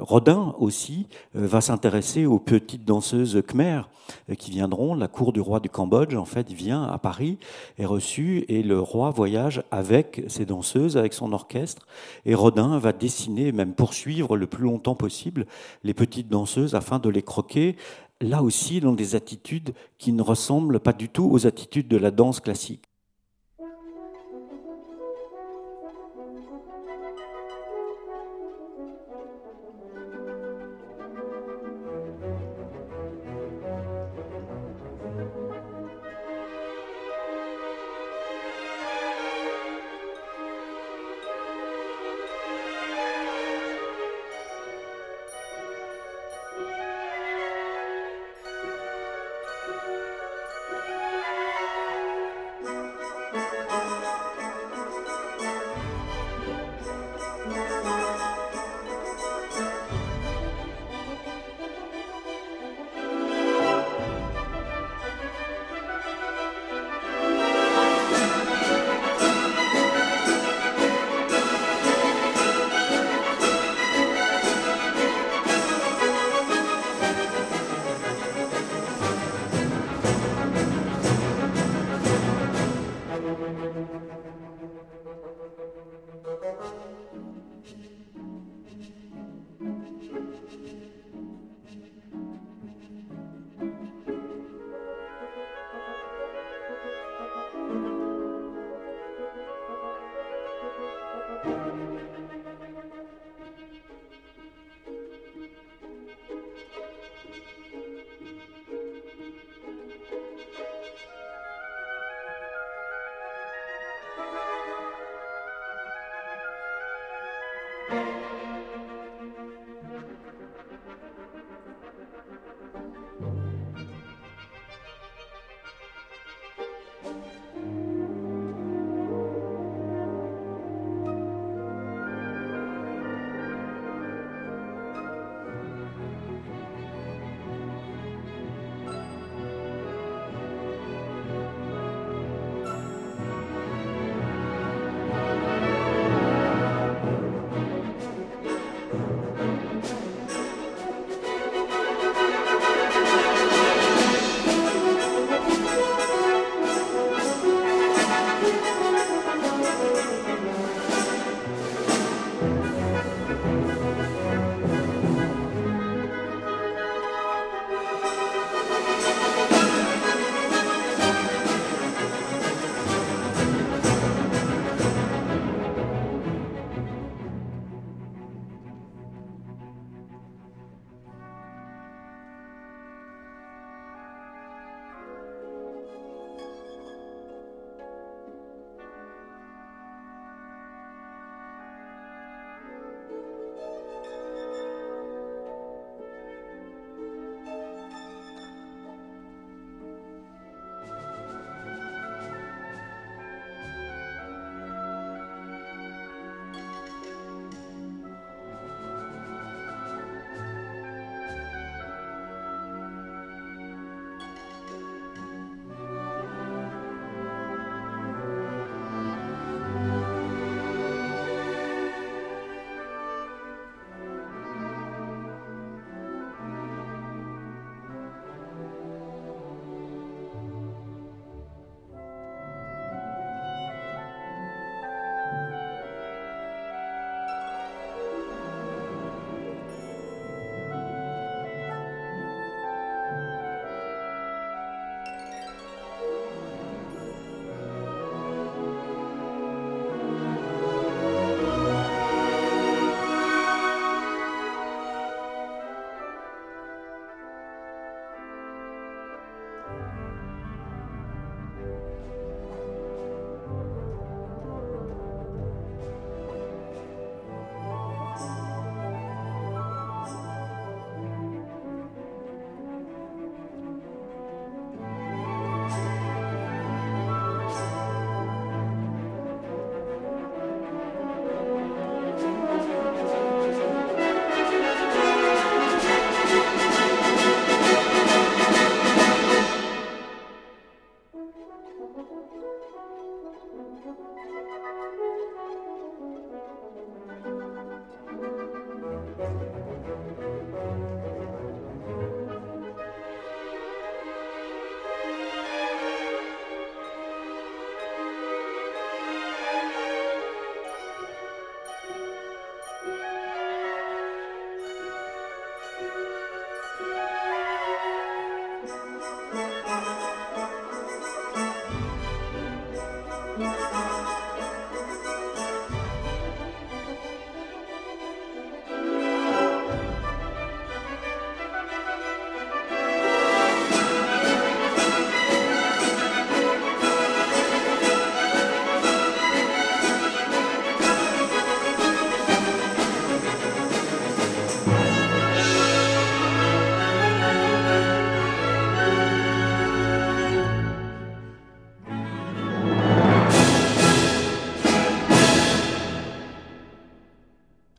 Rodin 0.00 0.54
aussi 0.58 1.06
va 1.34 1.60
s'intéresser 1.60 2.26
aux 2.26 2.38
petites 2.38 2.84
danseuses 2.84 3.37
Khmer 3.40 3.82
euh, 4.30 4.34
qui 4.34 4.50
viendront. 4.50 4.94
La 4.94 5.08
cour 5.08 5.32
du 5.32 5.40
roi 5.40 5.60
du 5.60 5.68
Cambodge, 5.68 6.14
en 6.14 6.24
fait, 6.24 6.50
vient 6.50 6.84
à 6.84 6.98
Paris, 6.98 7.38
est 7.78 7.86
reçue, 7.86 8.44
et 8.48 8.62
le 8.62 8.80
roi 8.80 9.10
voyage 9.10 9.62
avec 9.70 10.22
ses 10.28 10.44
danseuses, 10.44 10.96
avec 10.96 11.12
son 11.12 11.32
orchestre. 11.32 11.86
Et 12.24 12.34
Rodin 12.34 12.78
va 12.78 12.92
dessiner, 12.92 13.52
même 13.52 13.74
poursuivre 13.74 14.36
le 14.36 14.46
plus 14.46 14.64
longtemps 14.64 14.94
possible, 14.94 15.46
les 15.84 15.94
petites 15.94 16.28
danseuses 16.28 16.74
afin 16.74 16.98
de 16.98 17.08
les 17.08 17.22
croquer. 17.22 17.76
Là 18.20 18.42
aussi, 18.42 18.80
dans 18.80 18.92
des 18.92 19.14
attitudes 19.14 19.74
qui 19.98 20.12
ne 20.12 20.22
ressemblent 20.22 20.80
pas 20.80 20.92
du 20.92 21.08
tout 21.08 21.28
aux 21.30 21.46
attitudes 21.46 21.88
de 21.88 21.96
la 21.96 22.10
danse 22.10 22.40
classique. 22.40 22.87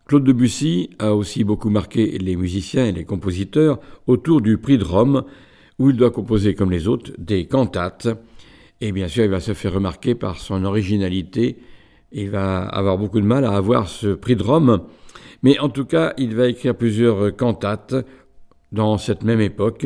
Claude 0.10 0.24
Debussy 0.24 0.89
a 0.98 1.13
aussi 1.13 1.44
beaucoup 1.44 1.70
marqué 1.70 2.18
les 2.18 2.36
musiciens 2.36 2.88
et 2.88 2.92
les 2.92 3.06
compositeurs 3.06 3.80
autour 4.08 4.42
du 4.42 4.58
prix 4.58 4.80
de 4.80 4.84
Rome, 4.84 5.24
où 5.78 5.92
il 5.92 5.98
doit 5.98 6.10
composer 6.10 6.56
comme 6.56 6.72
les 6.72 6.88
autres 6.88 7.12
des 7.20 7.46
cantates. 7.46 8.08
Et 8.82 8.92
bien 8.92 9.08
sûr, 9.08 9.24
il 9.24 9.30
va 9.30 9.39
se 9.39 9.54
faire 9.54 9.72
remarquer 9.72 10.16
par 10.16 10.39
son 10.39 10.63
originalité. 10.63 11.60
Il 12.12 12.32
va 12.32 12.62
avoir 12.62 12.98
beaucoup 12.98 13.22
de 13.22 13.25
mal 13.28 13.46
à 13.46 13.51
avoir 13.51 13.88
ce 13.88 14.08
prix 14.16 14.36
de 14.36 14.42
Rome. 14.42 14.82
Mais 15.44 15.60
en 15.60 15.70
tout 15.70 15.86
cas, 15.86 16.16
il 16.18 16.36
va 16.36 16.48
écrire 16.48 16.75
plusieurs 16.75 17.36
cantates 17.36 17.94
dans 18.72 18.98
cette 18.98 19.24
même 19.24 19.42
époque. 19.42 19.86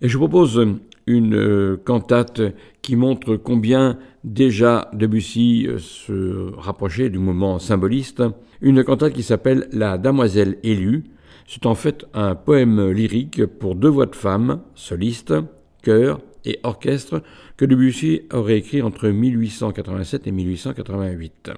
Et 0.00 0.08
je 0.08 0.18
propose 0.18 0.60
une 1.06 1.36
euh, 1.36 1.76
cantate 1.76 2.42
qui 2.82 2.96
montre 2.96 3.36
combien 3.36 3.96
déjà 4.24 4.90
Debussy 4.92 5.66
euh, 5.68 5.78
se 5.78 6.52
rapprochait 6.56 7.10
du 7.10 7.20
moment 7.20 7.60
symboliste, 7.60 8.24
une 8.62 8.84
cantate 8.84 9.12
qui 9.12 9.24
s'appelle 9.24 9.68
La 9.72 9.98
Damoiselle 9.98 10.56
élue. 10.62 11.04
C'est 11.46 11.66
en 11.66 11.74
fait 11.74 12.06
un 12.14 12.36
poème 12.36 12.90
lyrique 12.90 13.44
pour 13.44 13.74
deux 13.74 13.88
voix 13.88 14.06
de 14.06 14.14
femmes, 14.14 14.62
solistes, 14.74 15.34
chœur 15.82 16.20
et 16.44 16.60
orchestre, 16.62 17.22
que 17.56 17.64
Debussy 17.64 18.22
aurait 18.32 18.58
écrit 18.58 18.80
entre 18.80 19.08
1887 19.08 20.26
et 20.26 20.32
1888. 20.32 21.50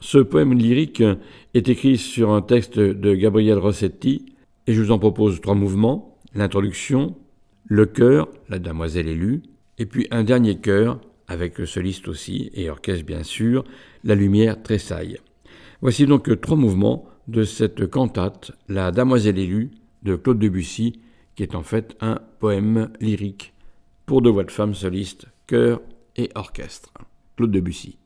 Ce 0.00 0.18
poème 0.18 0.52
lyrique 0.52 1.02
est 1.54 1.68
écrit 1.68 1.96
sur 1.96 2.30
un 2.32 2.42
texte 2.42 2.78
de 2.78 3.14
Gabriel 3.14 3.58
Rossetti, 3.58 4.34
et 4.66 4.74
je 4.74 4.82
vous 4.82 4.90
en 4.90 4.98
propose 4.98 5.40
trois 5.40 5.54
mouvements, 5.54 6.18
l'introduction, 6.34 7.16
le 7.64 7.86
chœur, 7.86 8.28
la 8.48 8.58
damoiselle 8.58 9.08
élue, 9.08 9.42
et 9.78 9.86
puis 9.86 10.06
un 10.10 10.24
dernier 10.24 10.56
chœur, 10.56 11.00
avec 11.28 11.56
soliste 11.66 12.08
aussi, 12.08 12.50
et 12.54 12.68
orchestre 12.68 13.06
bien 13.06 13.22
sûr, 13.22 13.64
la 14.04 14.14
lumière 14.14 14.62
tressaille. 14.62 15.18
Voici 15.82 16.06
donc 16.06 16.40
trois 16.40 16.56
mouvements 16.56 17.08
de 17.26 17.42
cette 17.42 17.88
cantate, 17.88 18.52
La 18.68 18.92
Damoiselle 18.92 19.36
élue, 19.36 19.72
de 20.04 20.14
Claude 20.14 20.38
Debussy, 20.38 21.00
qui 21.34 21.42
est 21.42 21.56
en 21.56 21.64
fait 21.64 21.96
un 22.00 22.20
poème 22.38 22.92
lyrique 23.00 23.52
pour 24.06 24.22
deux 24.22 24.30
voix 24.30 24.44
de 24.44 24.52
femmes 24.52 24.74
solistes, 24.74 25.26
chœur 25.48 25.80
et 26.14 26.30
orchestre. 26.36 26.92
Claude 27.36 27.50
Debussy. 27.50 27.98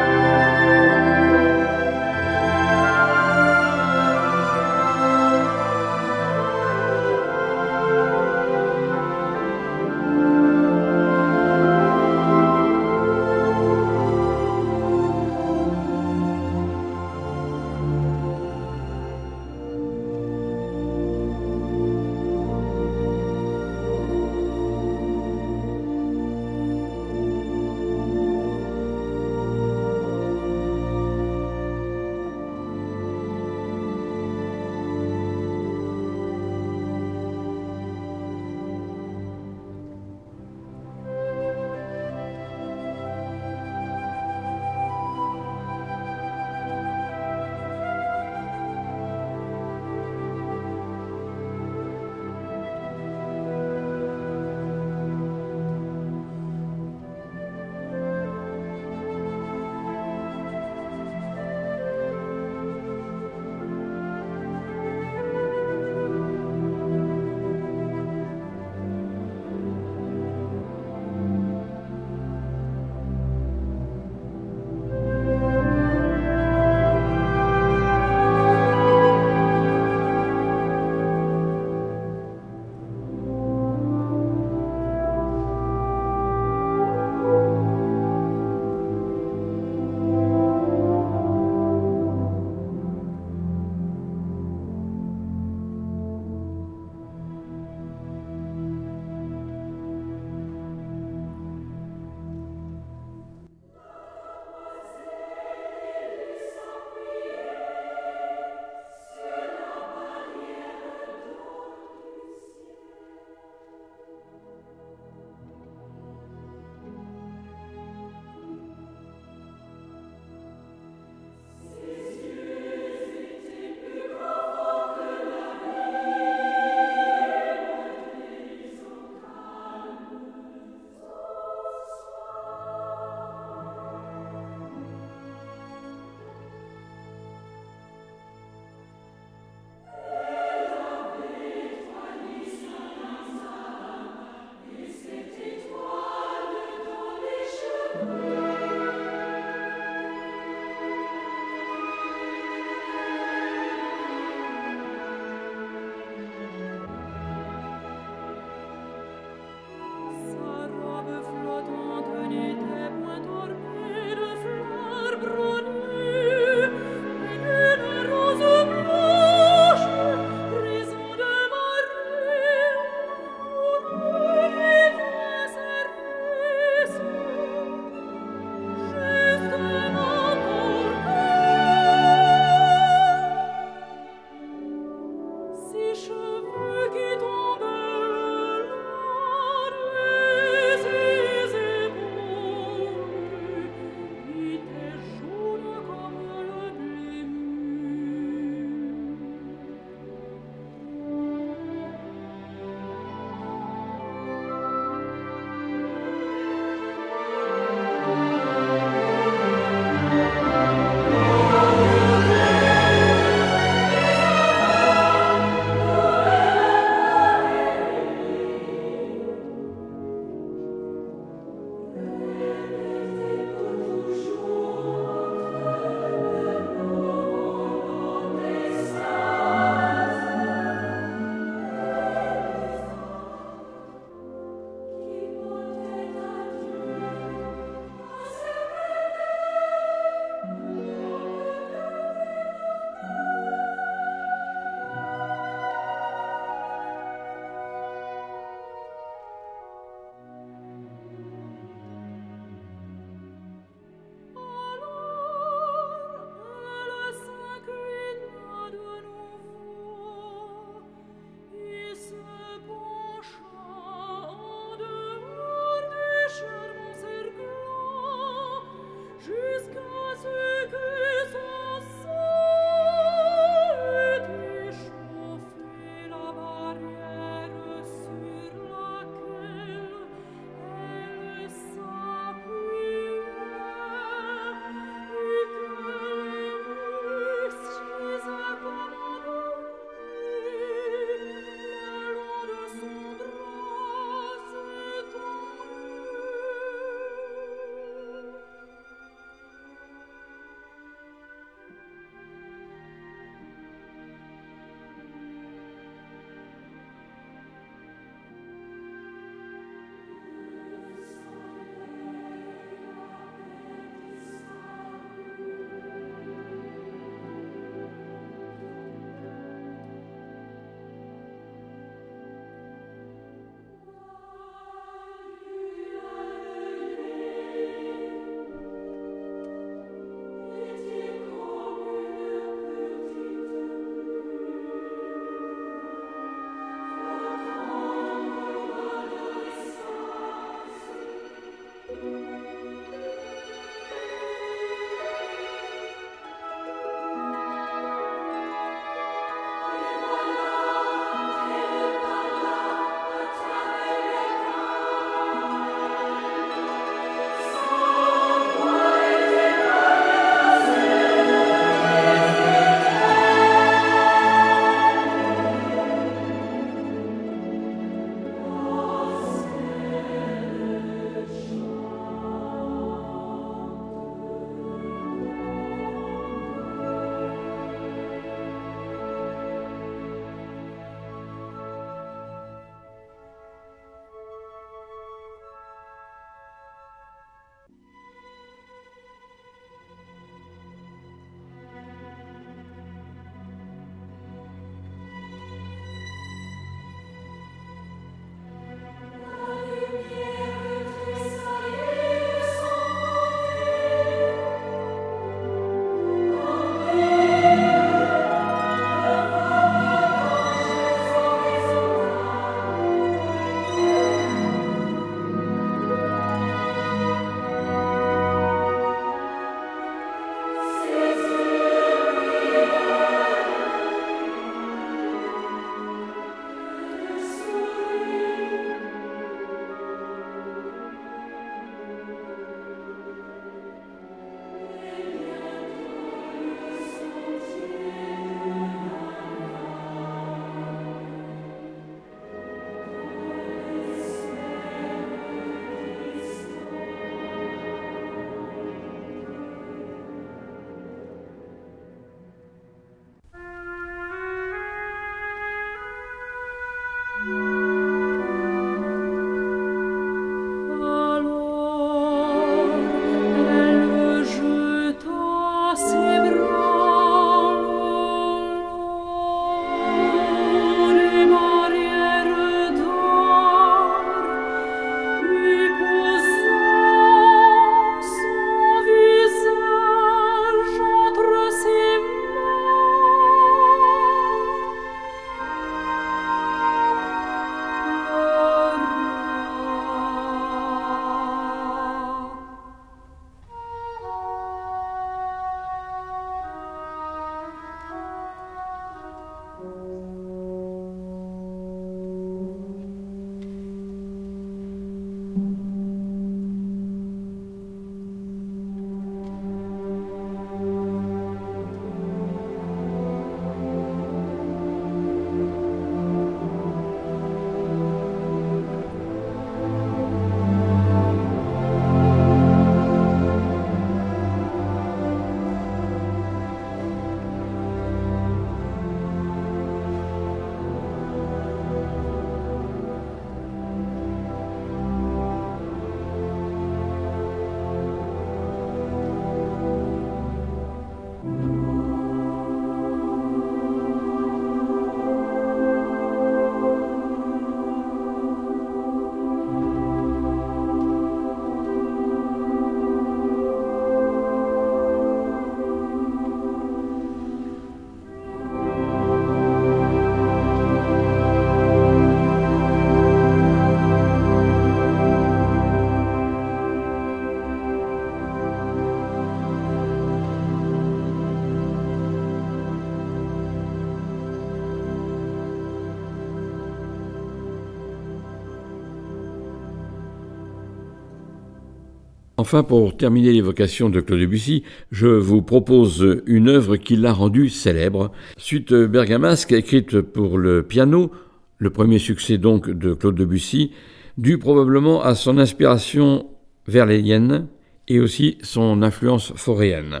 Enfin, 582.42 582.64
pour 582.64 582.96
terminer 582.96 583.30
l'évocation 583.30 583.88
de 583.88 584.00
Claude 584.00 584.18
Debussy, 584.18 584.64
je 584.90 585.06
vous 585.06 585.42
propose 585.42 586.20
une 586.26 586.48
œuvre 586.48 586.74
qui 586.74 586.96
l'a 586.96 587.12
rendu 587.12 587.48
célèbre. 587.48 588.10
Suite 588.36 588.74
bergamasque 588.74 589.52
écrite 589.52 590.00
pour 590.00 590.38
le 590.38 590.64
piano, 590.64 591.12
le 591.58 591.70
premier 591.70 592.00
succès 592.00 592.38
donc 592.38 592.68
de 592.68 592.94
Claude 592.94 593.14
Debussy, 593.14 593.70
dû 594.18 594.38
probablement 594.38 595.04
à 595.04 595.14
son 595.14 595.38
inspiration 595.38 596.26
verléienne 596.66 597.46
et 597.86 598.00
aussi 598.00 598.38
son 598.42 598.82
influence 598.82 599.32
foréenne. 599.36 600.00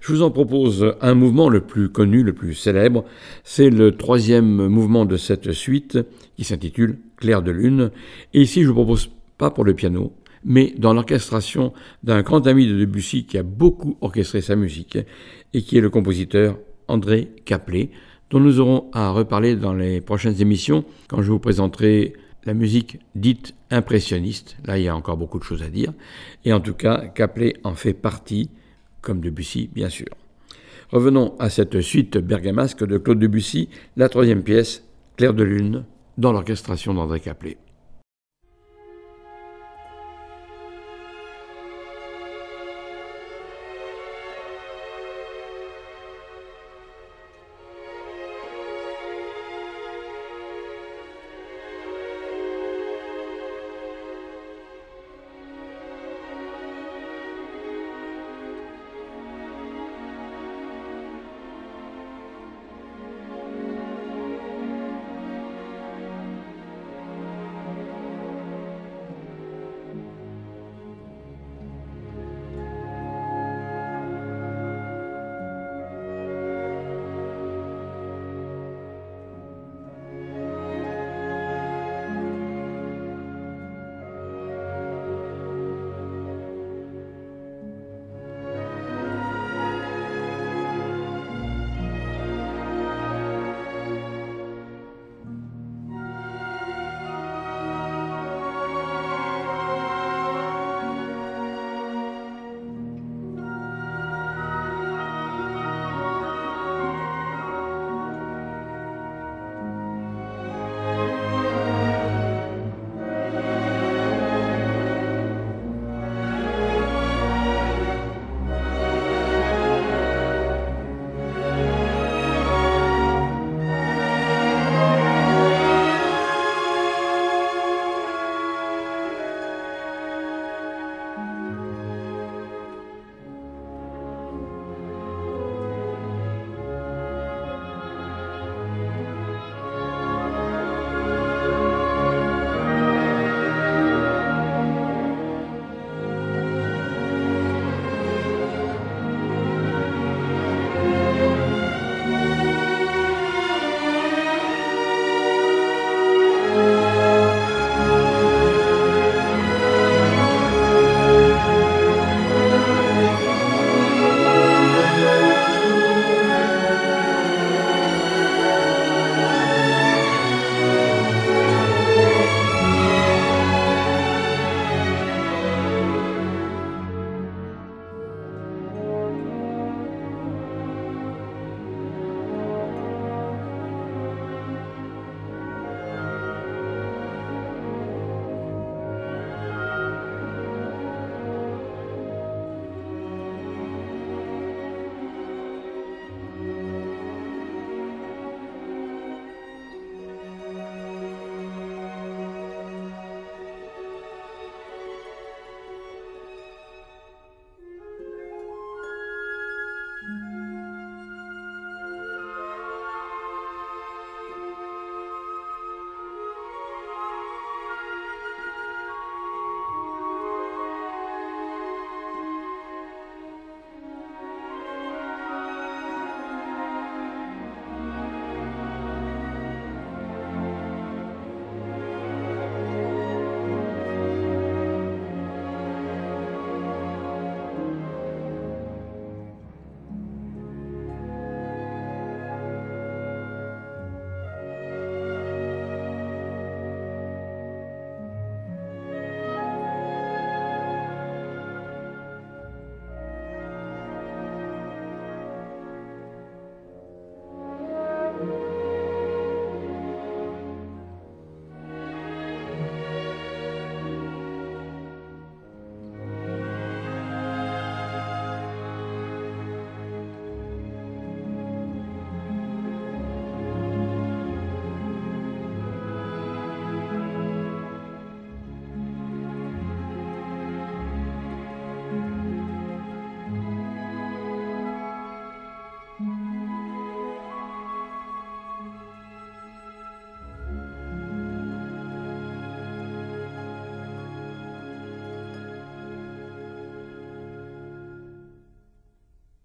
Je 0.00 0.12
vous 0.12 0.20
en 0.20 0.30
propose 0.30 0.94
un 1.00 1.14
mouvement 1.14 1.48
le 1.48 1.62
plus 1.62 1.88
connu, 1.88 2.22
le 2.22 2.34
plus 2.34 2.52
célèbre. 2.52 3.06
C'est 3.42 3.70
le 3.70 3.96
troisième 3.96 4.66
mouvement 4.68 5.06
de 5.06 5.16
cette 5.16 5.52
suite 5.52 5.98
qui 6.36 6.44
s'intitule 6.44 6.98
Clair 7.16 7.40
de 7.40 7.52
lune. 7.52 7.90
Et 8.34 8.42
ici, 8.42 8.64
je 8.64 8.68
vous 8.68 8.74
propose 8.74 9.08
pas 9.38 9.50
pour 9.50 9.64
le 9.64 9.72
piano, 9.72 10.12
mais 10.44 10.74
dans 10.78 10.92
l'orchestration 10.92 11.72
d'un 12.02 12.22
grand 12.22 12.46
ami 12.46 12.66
de 12.66 12.78
Debussy 12.78 13.24
qui 13.24 13.38
a 13.38 13.42
beaucoup 13.42 13.96
orchestré 14.00 14.40
sa 14.40 14.56
musique 14.56 14.98
et 15.52 15.62
qui 15.62 15.78
est 15.78 15.80
le 15.80 15.90
compositeur 15.90 16.58
André 16.88 17.30
Caplet, 17.44 17.90
dont 18.30 18.40
nous 18.40 18.60
aurons 18.60 18.90
à 18.92 19.10
reparler 19.10 19.56
dans 19.56 19.74
les 19.74 20.00
prochaines 20.00 20.40
émissions 20.40 20.84
quand 21.08 21.22
je 21.22 21.30
vous 21.30 21.38
présenterai 21.38 22.14
la 22.44 22.54
musique 22.54 22.98
dite 23.14 23.54
impressionniste. 23.70 24.56
Là, 24.64 24.78
il 24.78 24.84
y 24.84 24.88
a 24.88 24.96
encore 24.96 25.16
beaucoup 25.16 25.38
de 25.38 25.44
choses 25.44 25.62
à 25.62 25.68
dire. 25.68 25.92
Et 26.44 26.52
en 26.52 26.60
tout 26.60 26.74
cas, 26.74 27.06
Caplet 27.14 27.54
en 27.64 27.74
fait 27.74 27.94
partie, 27.94 28.50
comme 29.00 29.20
Debussy, 29.20 29.70
bien 29.72 29.88
sûr. 29.88 30.08
Revenons 30.90 31.34
à 31.38 31.48
cette 31.48 31.80
suite 31.80 32.18
bergamasque 32.18 32.86
de 32.86 32.98
Claude 32.98 33.18
Debussy, 33.18 33.68
la 33.96 34.08
troisième 34.08 34.42
pièce, 34.42 34.84
Clair 35.16 35.32
de 35.32 35.44
lune, 35.44 35.84
dans 36.18 36.32
l'orchestration 36.32 36.92
d'André 36.92 37.20
Caplet. 37.20 37.56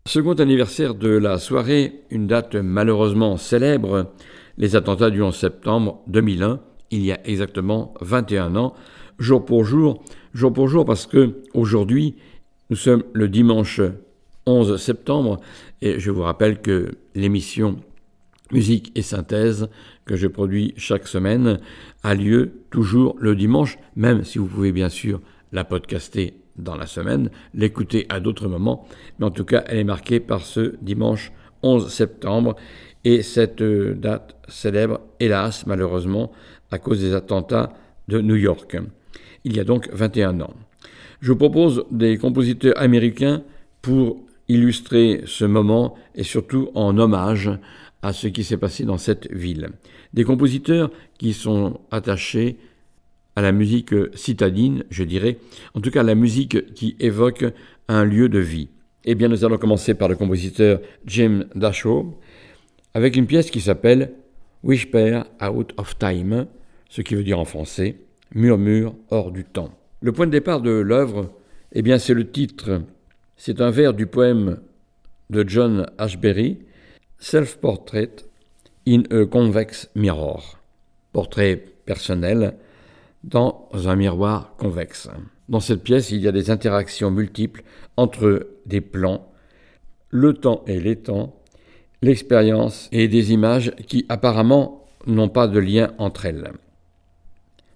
Second 0.09 0.33
anniversaire 0.33 0.95
de 0.95 1.09
la 1.09 1.37
soirée, 1.37 2.01
une 2.09 2.25
date 2.25 2.55
malheureusement 2.55 3.37
célèbre, 3.37 4.11
les 4.57 4.75
attentats 4.75 5.11
du 5.11 5.21
11 5.21 5.35
septembre 5.35 6.01
2001, 6.07 6.61
il 6.89 7.05
y 7.05 7.11
a 7.11 7.19
exactement 7.27 7.93
21 8.01 8.55
ans, 8.55 8.73
jour 9.19 9.45
pour 9.45 9.65
jour, 9.65 10.03
jour 10.33 10.51
pour 10.51 10.67
jour 10.67 10.83
parce 10.83 11.05
que 11.05 11.43
aujourd'hui, 11.53 12.15
nous 12.71 12.75
sommes 12.75 13.03
le 13.13 13.29
dimanche 13.29 13.81
11 14.47 14.81
septembre 14.81 15.39
et 15.83 15.99
je 15.99 16.09
vous 16.09 16.23
rappelle 16.23 16.59
que 16.59 16.89
l'émission 17.13 17.75
Musique 18.51 18.91
et 18.95 19.03
synthèse 19.03 19.69
que 20.05 20.15
je 20.15 20.25
produis 20.25 20.73
chaque 20.75 21.07
semaine 21.07 21.59
a 22.01 22.15
lieu 22.15 22.63
toujours 22.71 23.15
le 23.19 23.35
dimanche, 23.35 23.77
même 23.95 24.23
si 24.23 24.39
vous 24.39 24.47
pouvez 24.47 24.71
bien 24.71 24.89
sûr 24.89 25.21
la 25.51 25.63
podcaster 25.65 26.33
dans 26.63 26.75
la 26.75 26.87
semaine, 26.87 27.29
l'écouter 27.53 28.05
à 28.09 28.19
d'autres 28.19 28.47
moments, 28.47 28.87
mais 29.17 29.25
en 29.25 29.31
tout 29.31 29.45
cas 29.45 29.63
elle 29.67 29.79
est 29.79 29.83
marquée 29.83 30.19
par 30.19 30.41
ce 30.41 30.75
dimanche 30.81 31.31
11 31.63 31.91
septembre 31.91 32.55
et 33.03 33.21
cette 33.21 33.63
date 33.63 34.35
célèbre, 34.47 35.01
hélas 35.19 35.65
malheureusement, 35.65 36.31
à 36.71 36.77
cause 36.77 37.01
des 37.01 37.13
attentats 37.13 37.73
de 38.07 38.21
New 38.21 38.35
York. 38.35 38.77
Il 39.43 39.55
y 39.55 39.59
a 39.59 39.63
donc 39.63 39.89
21 39.91 40.41
ans. 40.41 40.53
Je 41.21 41.31
vous 41.31 41.37
propose 41.37 41.85
des 41.91 42.17
compositeurs 42.17 42.77
américains 42.77 43.43
pour 43.81 44.21
illustrer 44.47 45.21
ce 45.25 45.45
moment 45.45 45.95
et 46.15 46.23
surtout 46.23 46.69
en 46.75 46.97
hommage 46.97 47.51
à 48.01 48.13
ce 48.13 48.27
qui 48.27 48.43
s'est 48.43 48.57
passé 48.57 48.85
dans 48.85 48.97
cette 48.97 49.31
ville. 49.31 49.69
Des 50.13 50.23
compositeurs 50.23 50.89
qui 51.17 51.33
sont 51.33 51.79
attachés 51.91 52.57
à 53.39 53.41
la 53.41 53.53
musique 53.53 53.95
citadine, 54.15 54.83
je 54.89 55.05
dirais, 55.05 55.37
en 55.73 55.79
tout 55.79 55.91
cas 55.91 56.03
la 56.03 56.13
musique 56.13 56.73
qui 56.73 56.97
évoque 56.99 57.45
un 57.87 58.03
lieu 58.03 58.27
de 58.27 58.39
vie. 58.39 58.67
Eh 59.05 59.15
bien, 59.15 59.29
nous 59.29 59.45
allons 59.45 59.57
commencer 59.57 59.93
par 59.93 60.09
le 60.09 60.17
compositeur 60.17 60.81
Jim 61.05 61.45
Dashaw 61.55 62.19
avec 62.93 63.15
une 63.15 63.27
pièce 63.27 63.49
qui 63.49 63.61
s'appelle 63.61 64.11
Whisper 64.61 65.21
Out 65.41 65.73
of 65.77 65.97
Time, 65.97 66.47
ce 66.89 67.01
qui 67.01 67.15
veut 67.15 67.23
dire 67.23 67.39
en 67.39 67.45
français 67.45 68.01
Murmure 68.35 68.93
hors 69.09 69.31
du 69.31 69.45
temps. 69.45 69.69
Le 70.01 70.11
point 70.11 70.25
de 70.27 70.31
départ 70.31 70.59
de 70.59 70.71
l'œuvre, 70.71 71.31
eh 71.71 71.81
bien, 71.81 71.97
c'est 71.97 72.13
le 72.13 72.29
titre. 72.29 72.81
C'est 73.37 73.61
un 73.61 73.71
vers 73.71 73.93
du 73.93 74.05
poème 74.05 74.59
de 75.29 75.47
John 75.47 75.89
Ashbery, 75.97 76.57
Self-Portrait 77.19 78.17
in 78.85 79.03
a 79.11 79.25
Convex 79.25 79.89
Mirror. 79.95 80.59
Portrait 81.13 81.63
personnel 81.85 82.57
dans 83.23 83.69
un 83.73 83.95
miroir 83.95 84.55
convexe. 84.57 85.09
Dans 85.49 85.59
cette 85.59 85.83
pièce, 85.83 86.11
il 86.11 86.21
y 86.21 86.27
a 86.27 86.31
des 86.31 86.51
interactions 86.51 87.11
multiples 87.11 87.63
entre 87.97 88.47
des 88.65 88.81
plans, 88.81 89.31
le 90.09 90.33
temps 90.33 90.63
et 90.67 90.79
les 90.79 90.95
temps, 90.95 91.35
l'expérience 92.01 92.87
et 92.91 93.07
des 93.07 93.33
images 93.33 93.71
qui 93.87 94.05
apparemment 94.09 94.85
n'ont 95.07 95.29
pas 95.29 95.47
de 95.47 95.59
lien 95.59 95.91
entre 95.97 96.25
elles. 96.25 96.51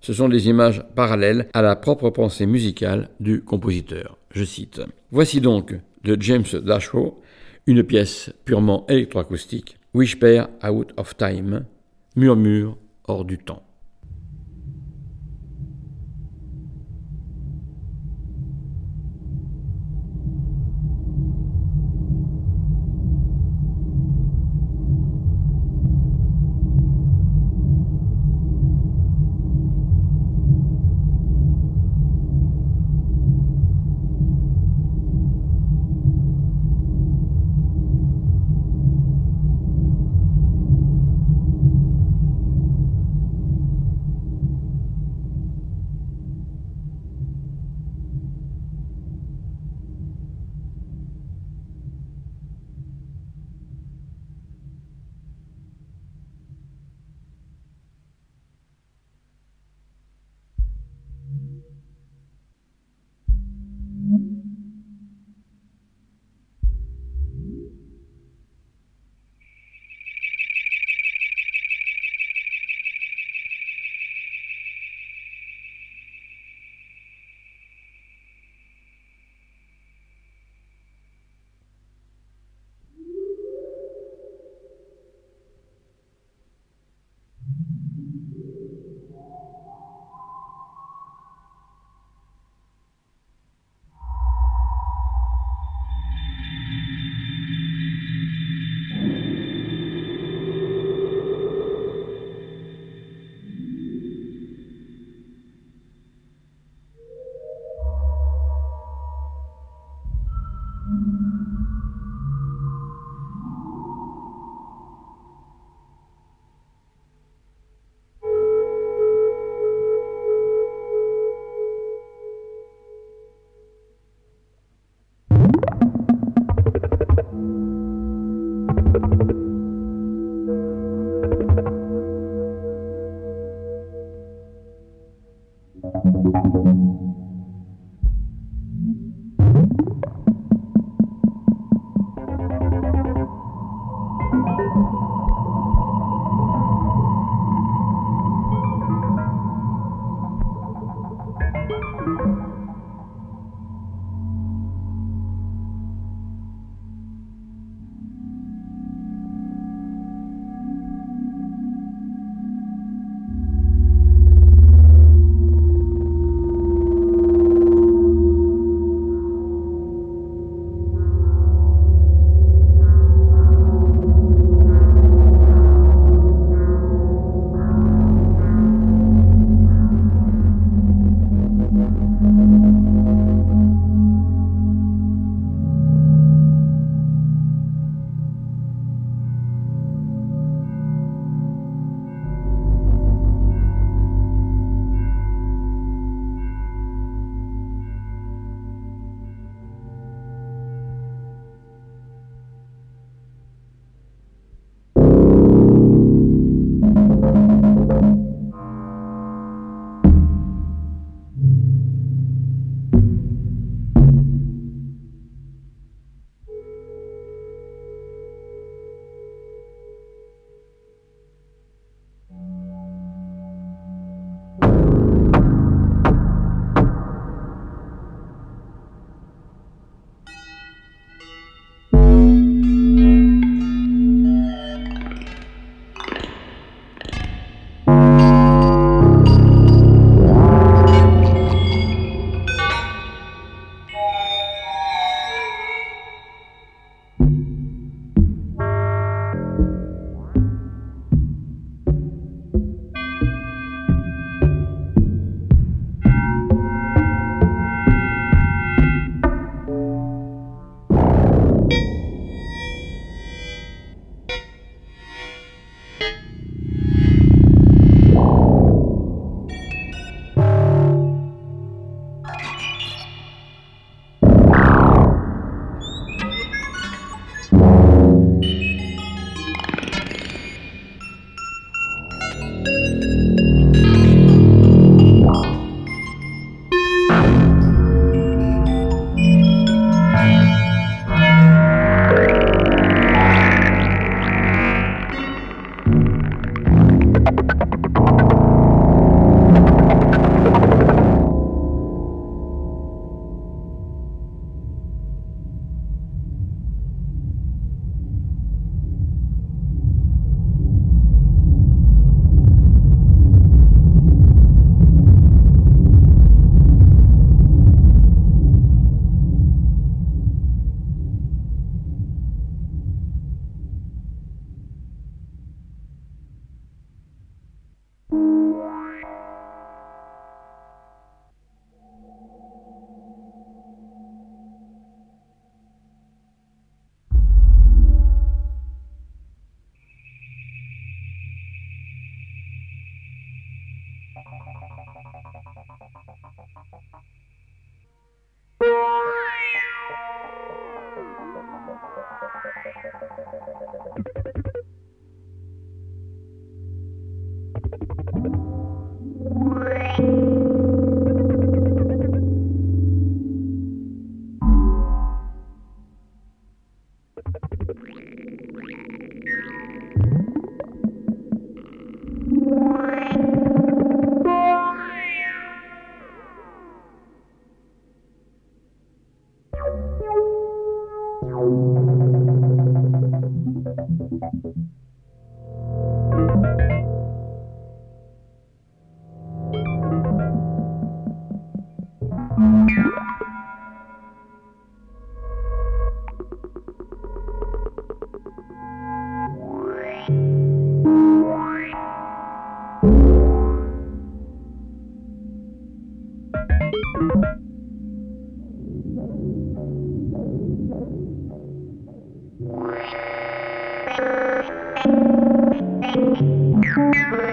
Ce 0.02 0.14
sont 0.14 0.30
des 0.30 0.48
images 0.50 0.84
parallèles 0.96 1.48
à 1.54 1.62
la 1.62 1.76
propre 1.76 2.10
pensée 2.10 2.46
musicale 2.46 3.10
du 3.20 3.42
compositeur. 3.42 4.18
Je 4.32 4.44
cite. 4.44 4.82
Voici 5.12 5.40
donc 5.42 5.76
de 6.04 6.18
James 6.20 6.44
Dashwood 6.62 7.14
une 7.66 7.84
pièce 7.84 8.30
purement 8.44 8.86
électroacoustique, 8.88 9.78
Whisper 9.94 10.46
Out 10.68 10.94
of 10.98 11.16
Time, 11.16 11.66
murmure 12.16 12.78
hors 13.08 13.24
du 13.24 13.38
temps. 13.38 13.64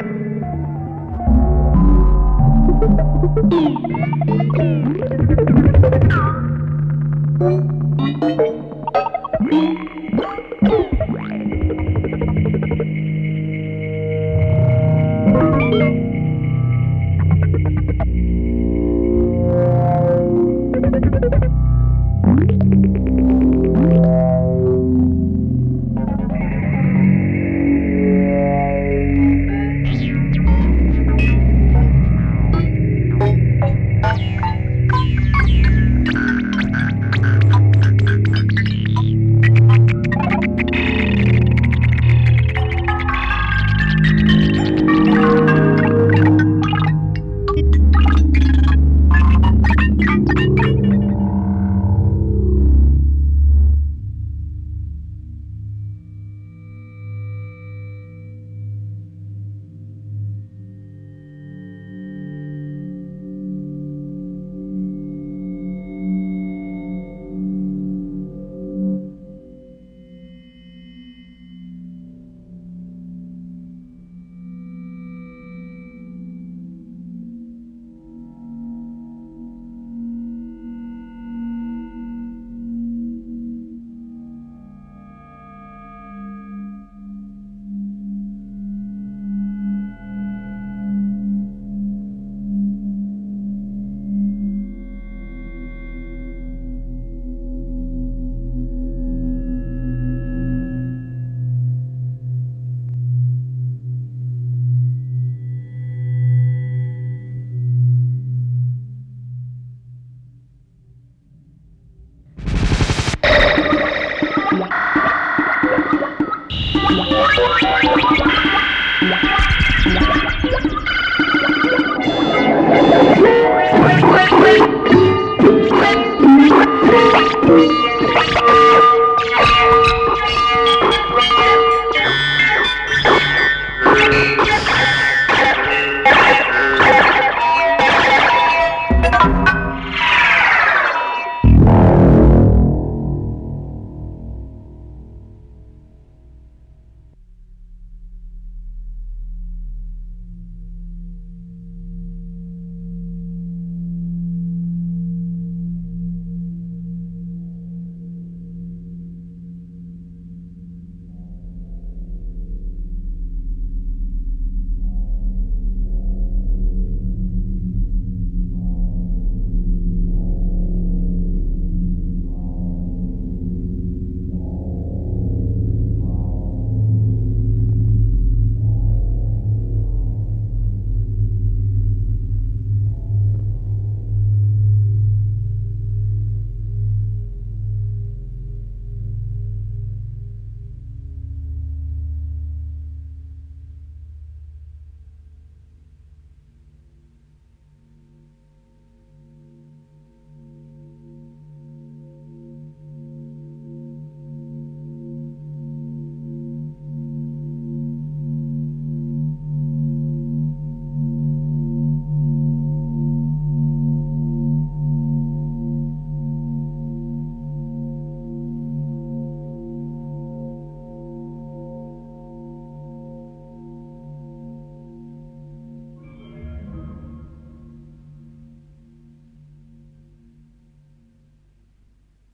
Thank 0.00 0.40
you. 5.30 5.39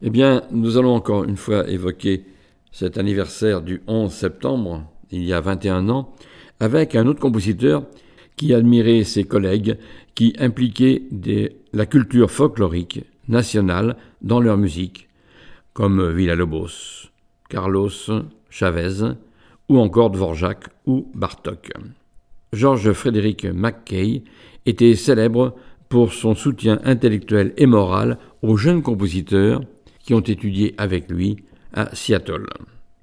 Eh 0.07 0.11
bien, 0.11 0.45
nous 0.53 0.79
allons 0.79 0.95
encore 0.95 1.25
une 1.25 1.37
fois 1.37 1.69
évoquer 1.69 2.27
cet 2.71 2.97
anniversaire 2.97 3.61
du 3.61 3.83
11 3.89 4.13
septembre, 4.13 4.85
il 5.11 5.25
y 5.25 5.33
a 5.33 5.41
21 5.41 5.89
ans, 5.89 6.15
avec 6.61 6.95
un 6.95 7.09
autre 7.09 7.19
compositeur 7.19 7.83
qui 8.37 8.55
admirait 8.55 9.03
ses 9.03 9.25
collègues, 9.25 9.79
qui 10.15 10.33
impliquaient 10.39 11.03
la 11.73 11.87
culture 11.87 12.31
folklorique 12.31 13.05
nationale 13.27 13.97
dans 14.23 14.39
leur 14.39 14.57
musique, 14.57 15.09
comme 15.73 16.13
Villa-Lobos, 16.13 17.09
Carlos 17.49 17.91
Chavez, 18.49 19.11
ou 19.69 19.81
encore 19.81 20.11
Dvorak 20.11 20.69
ou 20.87 21.11
Bartok. 21.17 21.73
Georges 22.53 22.93
Frédéric 22.93 23.45
Mackay 23.45 24.23
était 24.67 24.95
célèbre 24.95 25.57
pour 25.89 26.13
son 26.13 26.37
soutien 26.37 26.79
intellectuel 26.85 27.55
et 27.57 27.67
moral 27.67 28.19
aux 28.43 28.57
jeunes 28.57 28.83
compositeurs 28.83 29.63
qui 30.07 30.15
ont 30.15 30.21
étudié 30.21 30.75
avec 30.79 31.11
lui 31.11 31.37
à 31.75 31.95
Seattle. 31.95 32.47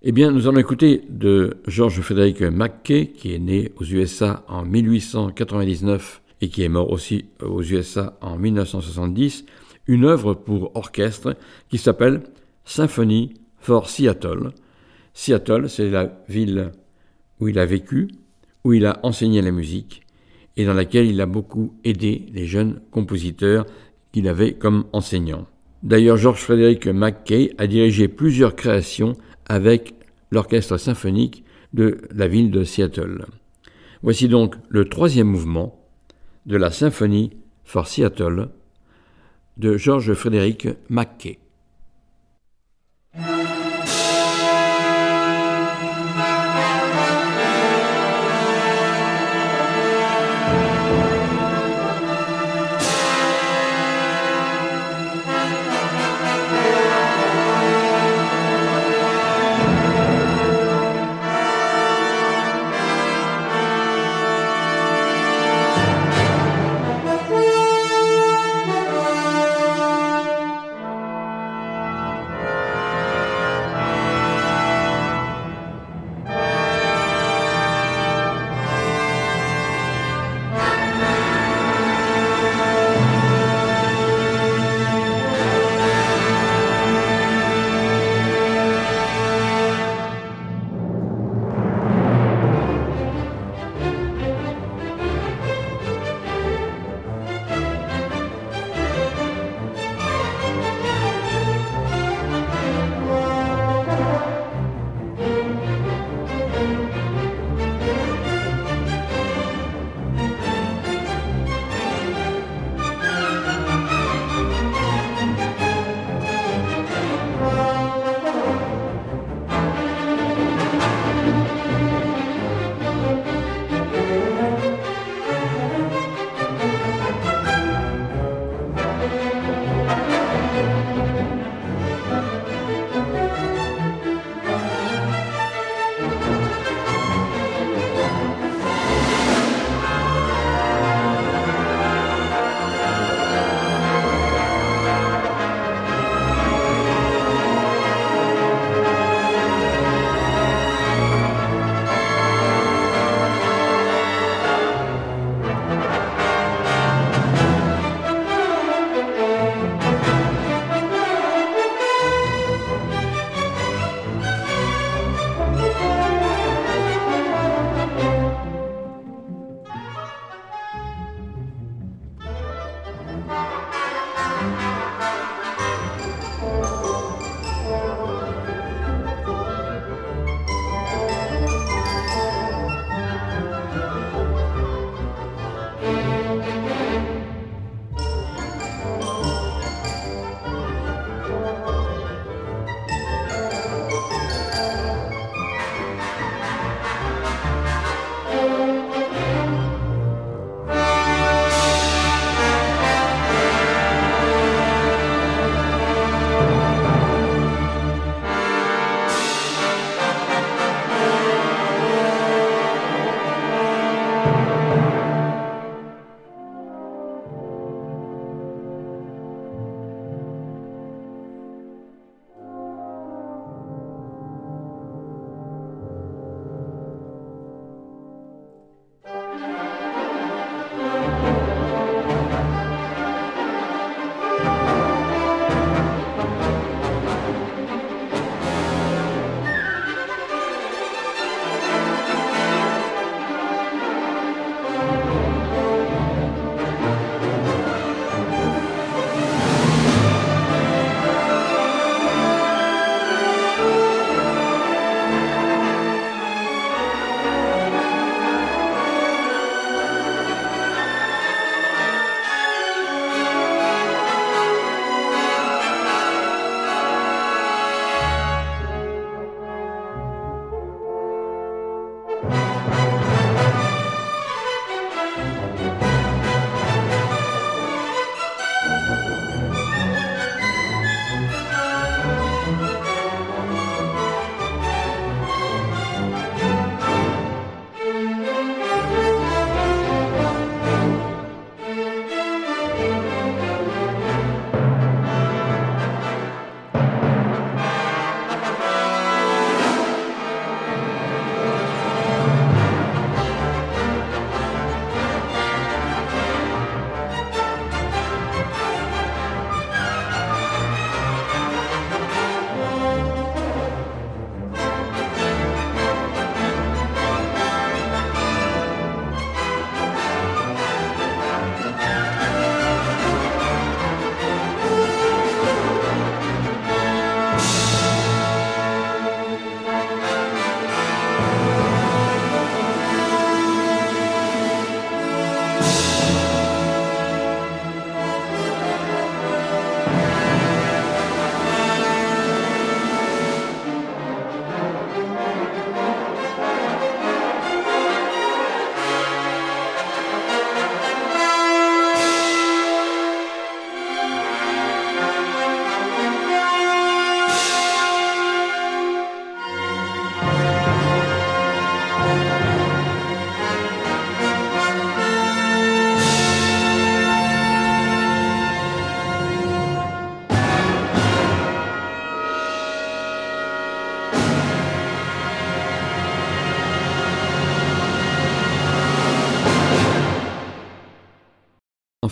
Eh 0.02 0.12
bien, 0.12 0.32
nous 0.32 0.48
allons 0.48 0.60
écouter 0.60 1.04
de 1.10 1.58
George 1.68 2.02
Frederick 2.02 2.42
Mackay, 2.42 3.08
qui 3.08 3.36
est 3.36 3.40
né 3.40 3.72
aux 3.76 3.84
USA 3.84 4.44
en 4.48 4.64
1899 4.64 6.22
et 6.42 6.50
qui 6.50 6.64
est 6.64 6.70
mort 6.70 6.90
aussi 6.90 7.26
aux 7.42 7.62
USA 7.62 8.18
en 8.22 8.38
1970, 8.38 9.46
une 9.88 10.06
œuvre 10.06 10.34
pour 10.34 10.76
orchestre 10.76 11.36
qui 11.70 11.78
s'appelle 11.78 12.24
Symphony 12.66 13.34
for 13.60 13.90
Seattle. 13.90 14.52
Seattle, 15.14 15.70
c'est 15.70 15.90
la 15.90 16.24
ville 16.28 16.72
où 17.40 17.48
il 17.50 17.60
a 17.60 17.66
vécu, 17.66 18.10
où 18.64 18.74
il 18.74 18.86
a 18.86 19.00
enseigné 19.04 19.42
la 19.42 19.52
musique 19.52 20.04
et 20.56 20.66
dans 20.66 20.74
laquelle 20.74 21.08
il 21.08 21.20
a 21.22 21.26
beaucoup 21.26 21.74
aidé 21.84 22.28
les 22.34 22.46
jeunes 22.46 22.82
compositeurs 22.92 23.66
qu'il 24.12 24.28
avait 24.28 24.54
comme 24.54 24.86
enseignants. 24.94 25.48
D'ailleurs, 25.84 26.18
George 26.18 26.40
Frederick 26.40 26.88
Mackay 26.88 27.54
a 27.58 27.68
dirigé 27.68 28.08
plusieurs 28.08 28.56
créations 28.56 29.18
avec 29.46 29.94
l'orchestre 30.32 30.78
symphonique 30.78 31.44
de 31.74 32.02
la 32.16 32.28
ville 32.28 32.52
de 32.52 32.64
Seattle. 32.64 33.26
Voici 34.02 34.30
donc 34.30 34.56
le 34.70 34.86
troisième 34.86 35.28
mouvement 35.28 35.86
de 36.46 36.56
la 36.56 36.72
symphonie 36.72 37.32
for 37.66 37.88
Seattle 37.88 38.50
de 39.58 39.78
George 39.78 40.14
Frederick 40.14 40.68
Mackay. 40.90 41.40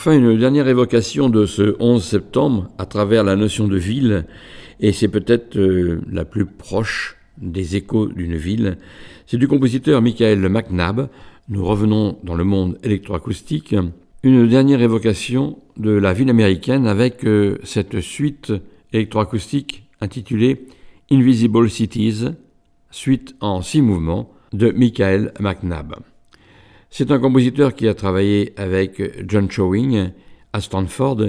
Enfin, 0.02 0.18
une 0.18 0.36
dernière 0.36 0.68
évocation 0.68 1.30
de 1.30 1.45
ce 1.45 1.76
11 1.80 2.04
septembre 2.04 2.72
à 2.80 2.88
travers 2.88 3.24
la 3.24 3.36
notion 3.36 3.68
de 3.68 3.78
ville, 3.78 4.26
et 4.80 4.93
c'est 4.93 5.10
peut-être 5.10 5.60
euh, 5.60 6.02
la 6.12 6.26
plus 6.26 6.47
proche 6.47 7.18
des 7.38 7.76
échos 7.76 8.08
d'une 8.08 8.36
ville, 8.36 8.80
c'est 9.28 9.38
du 9.38 9.47
compositeur 9.47 10.02
Michael 10.02 10.39
McNabb. 10.49 11.08
Nous 11.49 11.64
revenons 11.64 12.18
dans 12.24 12.34
le 12.34 12.43
monde 12.43 12.80
électroacoustique. 12.82 13.76
Une 14.24 14.47
dernière 14.47 14.82
évocation 14.82 15.60
de 15.78 15.91
la 15.91 16.14
ville 16.14 16.32
américaine 16.32 16.88
avec 16.88 17.24
euh, 17.24 17.60
cette 17.64 17.99
suite 17.99 18.52
électroacoustique 18.93 19.84
intitulée 20.02 20.66
Invisible 21.12 21.70
Cities, 21.70 22.26
suite 22.89 23.36
en 23.39 23.62
six 23.62 23.84
mouvements 23.84 24.34
de 24.52 24.72
Michael 24.72 25.32
McNabb. 25.39 25.93
C'est 26.94 27.10
un 27.10 27.20
compositeur 27.20 27.74
qui 27.74 27.88
a 27.88 27.94
travaillé 27.94 28.52
avec 28.58 29.02
John 29.26 29.50
Chowing 29.50 30.12
à 30.52 30.60
Stanford 30.60 31.22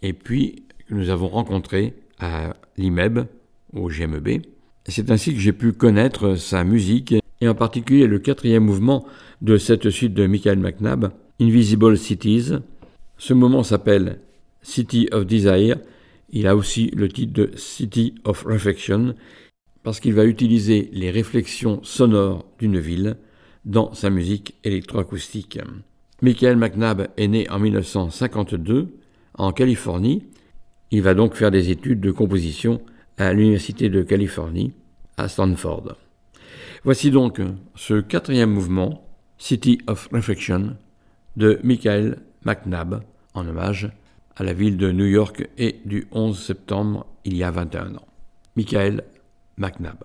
et 0.00 0.12
puis 0.12 0.62
que 0.86 0.94
nous 0.94 1.10
avons 1.10 1.26
rencontré 1.26 1.94
à 2.20 2.54
l'IMEB, 2.76 3.26
au 3.72 3.88
GMEB. 3.88 4.42
C'est 4.86 5.10
ainsi 5.10 5.34
que 5.34 5.40
j'ai 5.40 5.52
pu 5.52 5.72
connaître 5.72 6.36
sa 6.36 6.62
musique 6.62 7.16
et 7.40 7.48
en 7.48 7.56
particulier 7.56 8.06
le 8.06 8.20
quatrième 8.20 8.62
mouvement 8.62 9.06
de 9.42 9.56
cette 9.56 9.90
suite 9.90 10.14
de 10.14 10.24
Michael 10.28 10.60
McNabb, 10.60 11.10
Invisible 11.40 11.98
Cities. 11.98 12.52
Ce 13.16 13.34
mouvement 13.34 13.64
s'appelle 13.64 14.20
City 14.62 15.08
of 15.10 15.26
Desire. 15.26 15.78
Il 16.30 16.46
a 16.46 16.54
aussi 16.54 16.92
le 16.94 17.08
titre 17.08 17.32
de 17.32 17.50
City 17.56 18.14
of 18.22 18.44
Reflection 18.44 19.16
parce 19.82 19.98
qu'il 19.98 20.14
va 20.14 20.26
utiliser 20.26 20.90
les 20.92 21.10
réflexions 21.10 21.80
sonores 21.82 22.44
d'une 22.60 22.78
ville 22.78 23.16
dans 23.64 23.94
sa 23.94 24.10
musique 24.10 24.54
électroacoustique. 24.64 25.58
Michael 26.22 26.56
McNabb 26.56 27.08
est 27.16 27.28
né 27.28 27.48
en 27.50 27.58
1952 27.58 28.88
en 29.34 29.52
Californie. 29.52 30.24
Il 30.90 31.02
va 31.02 31.14
donc 31.14 31.34
faire 31.34 31.50
des 31.50 31.70
études 31.70 32.00
de 32.00 32.10
composition 32.10 32.80
à 33.18 33.32
l'Université 33.32 33.88
de 33.88 34.02
Californie 34.02 34.72
à 35.16 35.28
Stanford. 35.28 35.96
Voici 36.84 37.10
donc 37.10 37.40
ce 37.74 38.00
quatrième 38.00 38.50
mouvement, 38.50 39.06
City 39.36 39.78
of 39.86 40.08
Reflection, 40.12 40.76
de 41.36 41.60
Michael 41.62 42.18
McNabb, 42.44 43.02
en 43.34 43.46
hommage 43.46 43.90
à 44.36 44.44
la 44.44 44.52
ville 44.52 44.76
de 44.76 44.90
New 44.92 45.06
York 45.06 45.48
et 45.58 45.80
du 45.84 46.06
11 46.12 46.38
septembre 46.38 47.06
il 47.24 47.36
y 47.36 47.42
a 47.42 47.50
21 47.50 47.96
ans. 47.96 48.06
Michael 48.56 49.04
McNabb. 49.56 50.04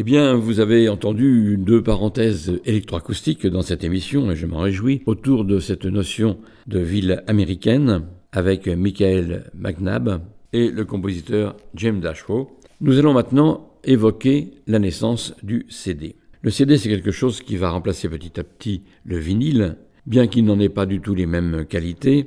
Eh 0.00 0.02
bien, 0.02 0.32
vous 0.34 0.60
avez 0.60 0.88
entendu 0.88 1.58
deux 1.58 1.82
parenthèses 1.82 2.58
électroacoustiques 2.64 3.46
dans 3.46 3.60
cette 3.60 3.84
émission, 3.84 4.30
et 4.30 4.34
je 4.34 4.46
m'en 4.46 4.60
réjouis, 4.60 5.02
autour 5.04 5.44
de 5.44 5.60
cette 5.60 5.84
notion 5.84 6.38
de 6.66 6.78
ville 6.78 7.22
américaine, 7.26 8.06
avec 8.32 8.66
Michael 8.66 9.50
McNabb 9.52 10.22
et 10.54 10.70
le 10.70 10.86
compositeur 10.86 11.54
James 11.74 12.00
Dashwoe. 12.00 12.46
Nous 12.80 12.98
allons 12.98 13.12
maintenant 13.12 13.74
évoquer 13.84 14.52
la 14.66 14.78
naissance 14.78 15.34
du 15.42 15.66
CD. 15.68 16.16
Le 16.40 16.48
CD, 16.48 16.78
c'est 16.78 16.88
quelque 16.88 17.10
chose 17.10 17.42
qui 17.42 17.58
va 17.58 17.68
remplacer 17.68 18.08
petit 18.08 18.40
à 18.40 18.42
petit 18.42 18.84
le 19.04 19.18
vinyle, 19.18 19.76
bien 20.06 20.28
qu'il 20.28 20.46
n'en 20.46 20.60
ait 20.60 20.70
pas 20.70 20.86
du 20.86 21.02
tout 21.02 21.14
les 21.14 21.26
mêmes 21.26 21.66
qualités, 21.66 22.26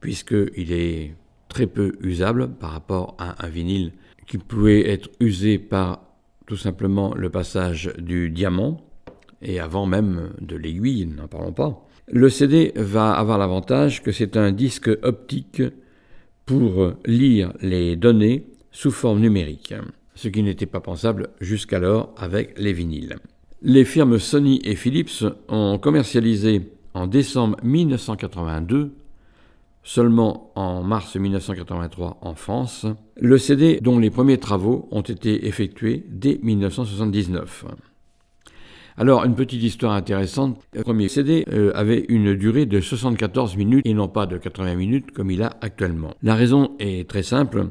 puisqu'il 0.00 0.72
est 0.72 1.14
très 1.48 1.68
peu 1.68 1.92
usable 2.00 2.48
par 2.58 2.72
rapport 2.72 3.14
à 3.20 3.46
un 3.46 3.48
vinyle 3.48 3.92
qui 4.26 4.38
pouvait 4.38 4.90
être 4.90 5.08
usé 5.20 5.58
par 5.58 6.11
tout 6.46 6.56
simplement 6.56 7.14
le 7.14 7.30
passage 7.30 7.92
du 7.98 8.30
diamant, 8.30 8.80
et 9.40 9.60
avant 9.60 9.86
même 9.86 10.30
de 10.40 10.56
l'aiguille, 10.56 11.06
n'en 11.06 11.28
parlons 11.28 11.52
pas. 11.52 11.86
Le 12.08 12.28
CD 12.28 12.72
va 12.76 13.12
avoir 13.12 13.38
l'avantage 13.38 14.02
que 14.02 14.12
c'est 14.12 14.36
un 14.36 14.52
disque 14.52 14.90
optique 15.02 15.62
pour 16.46 16.92
lire 17.06 17.52
les 17.60 17.96
données 17.96 18.46
sous 18.70 18.90
forme 18.90 19.20
numérique, 19.20 19.74
ce 20.14 20.28
qui 20.28 20.42
n'était 20.42 20.66
pas 20.66 20.80
pensable 20.80 21.28
jusqu'alors 21.40 22.14
avec 22.16 22.58
les 22.58 22.72
vinyles. 22.72 23.16
Les 23.62 23.84
firmes 23.84 24.18
Sony 24.18 24.60
et 24.64 24.74
Philips 24.74 25.24
ont 25.48 25.78
commercialisé 25.78 26.72
en 26.94 27.06
décembre 27.06 27.56
1982 27.62 28.92
seulement 29.82 30.52
en 30.54 30.82
mars 30.82 31.16
1983 31.16 32.18
en 32.20 32.34
France, 32.34 32.86
le 33.16 33.38
CD 33.38 33.80
dont 33.80 33.98
les 33.98 34.10
premiers 34.10 34.38
travaux 34.38 34.88
ont 34.90 35.02
été 35.02 35.46
effectués 35.46 36.04
dès 36.08 36.38
1979. 36.42 37.64
Alors, 38.98 39.24
une 39.24 39.34
petite 39.34 39.62
histoire 39.62 39.92
intéressante. 39.92 40.60
Le 40.74 40.82
premier 40.82 41.08
CD 41.08 41.44
euh, 41.50 41.72
avait 41.74 42.04
une 42.08 42.34
durée 42.34 42.66
de 42.66 42.80
74 42.80 43.56
minutes 43.56 43.86
et 43.86 43.94
non 43.94 44.08
pas 44.08 44.26
de 44.26 44.36
80 44.36 44.74
minutes 44.74 45.12
comme 45.12 45.30
il 45.30 45.42
a 45.42 45.50
actuellement. 45.62 46.14
La 46.22 46.34
raison 46.34 46.72
est 46.78 47.08
très 47.08 47.22
simple. 47.22 47.68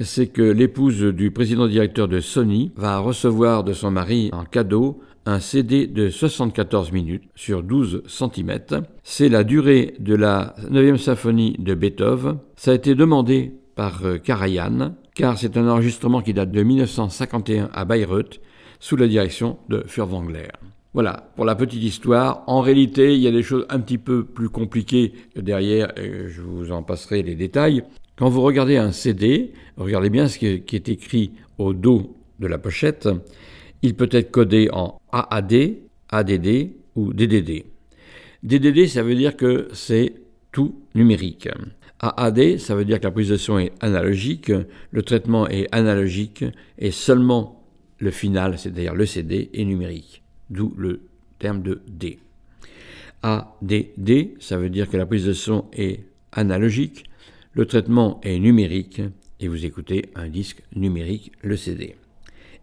C'est 0.00 0.28
que 0.28 0.42
l'épouse 0.42 1.02
du 1.02 1.30
président 1.30 1.66
directeur 1.66 2.08
de 2.08 2.20
Sony 2.20 2.72
va 2.76 2.98
recevoir 2.98 3.64
de 3.64 3.72
son 3.72 3.90
mari 3.90 4.30
en 4.32 4.44
cadeau 4.44 5.00
un 5.26 5.40
CD 5.40 5.86
de 5.86 6.10
74 6.10 6.92
minutes 6.92 7.24
sur 7.34 7.62
12 7.62 8.02
cm. 8.06 8.82
C'est 9.02 9.28
la 9.28 9.44
durée 9.44 9.94
de 9.98 10.14
la 10.14 10.54
9e 10.70 10.98
symphonie 10.98 11.56
de 11.58 11.74
Beethoven. 11.74 12.38
Ça 12.56 12.72
a 12.72 12.74
été 12.74 12.94
demandé 12.94 13.52
par 13.74 14.04
euh, 14.04 14.18
Karajan, 14.18 14.94
car 15.14 15.38
c'est 15.38 15.56
un 15.56 15.68
enregistrement 15.68 16.20
qui 16.20 16.34
date 16.34 16.50
de 16.50 16.62
1951 16.62 17.70
à 17.72 17.84
Bayreuth, 17.84 18.40
sous 18.80 18.96
la 18.96 19.08
direction 19.08 19.58
de 19.68 19.82
Furtwängler. 19.86 20.48
Voilà, 20.92 21.30
pour 21.34 21.44
la 21.44 21.54
petite 21.54 21.82
histoire. 21.82 22.44
En 22.46 22.60
réalité, 22.60 23.14
il 23.14 23.20
y 23.20 23.26
a 23.26 23.32
des 23.32 23.42
choses 23.42 23.66
un 23.68 23.80
petit 23.80 23.98
peu 23.98 24.24
plus 24.24 24.48
compliquées 24.48 25.12
derrière, 25.34 25.92
et 25.98 26.28
je 26.28 26.40
vous 26.40 26.70
en 26.70 26.82
passerai 26.82 27.22
les 27.22 27.34
détails. 27.34 27.82
Quand 28.16 28.28
vous 28.28 28.42
regardez 28.42 28.76
un 28.76 28.92
CD, 28.92 29.52
regardez 29.76 30.10
bien 30.10 30.28
ce 30.28 30.38
qui 30.38 30.46
est 30.76 30.88
écrit 30.88 31.32
au 31.58 31.72
dos 31.72 32.14
de 32.38 32.46
la 32.46 32.58
pochette. 32.58 33.08
Il 33.82 33.94
peut 33.94 34.08
être 34.12 34.30
codé 34.30 34.68
en 34.72 35.00
AAD, 35.12 35.76
ADD 36.08 36.70
ou 36.96 37.12
DDD. 37.12 37.64
DDD, 38.42 38.86
ça 38.86 39.02
veut 39.02 39.14
dire 39.14 39.36
que 39.36 39.68
c'est 39.72 40.14
tout 40.52 40.82
numérique. 40.94 41.48
AAD, 42.00 42.58
ça 42.58 42.74
veut 42.74 42.84
dire 42.84 43.00
que 43.00 43.04
la 43.04 43.10
prise 43.10 43.30
de 43.30 43.36
son 43.36 43.58
est 43.58 43.72
analogique, 43.80 44.52
le 44.90 45.02
traitement 45.02 45.48
est 45.48 45.66
analogique 45.72 46.44
et 46.78 46.90
seulement 46.90 47.64
le 47.98 48.10
final, 48.10 48.58
c'est-à-dire 48.58 48.94
le 48.94 49.06
CD, 49.06 49.50
est 49.54 49.64
numérique. 49.64 50.22
D'où 50.50 50.74
le 50.76 51.00
terme 51.38 51.62
de 51.62 51.80
D. 51.88 52.18
ADD, 53.22 54.38
ça 54.38 54.58
veut 54.58 54.68
dire 54.68 54.90
que 54.90 54.98
la 54.98 55.06
prise 55.06 55.24
de 55.24 55.32
son 55.32 55.64
est 55.72 56.00
analogique, 56.32 57.04
le 57.54 57.64
traitement 57.64 58.20
est 58.22 58.38
numérique 58.38 59.00
et 59.40 59.48
vous 59.48 59.64
écoutez 59.64 60.10
un 60.14 60.28
disque 60.28 60.62
numérique, 60.76 61.32
le 61.42 61.56
CD. 61.56 61.96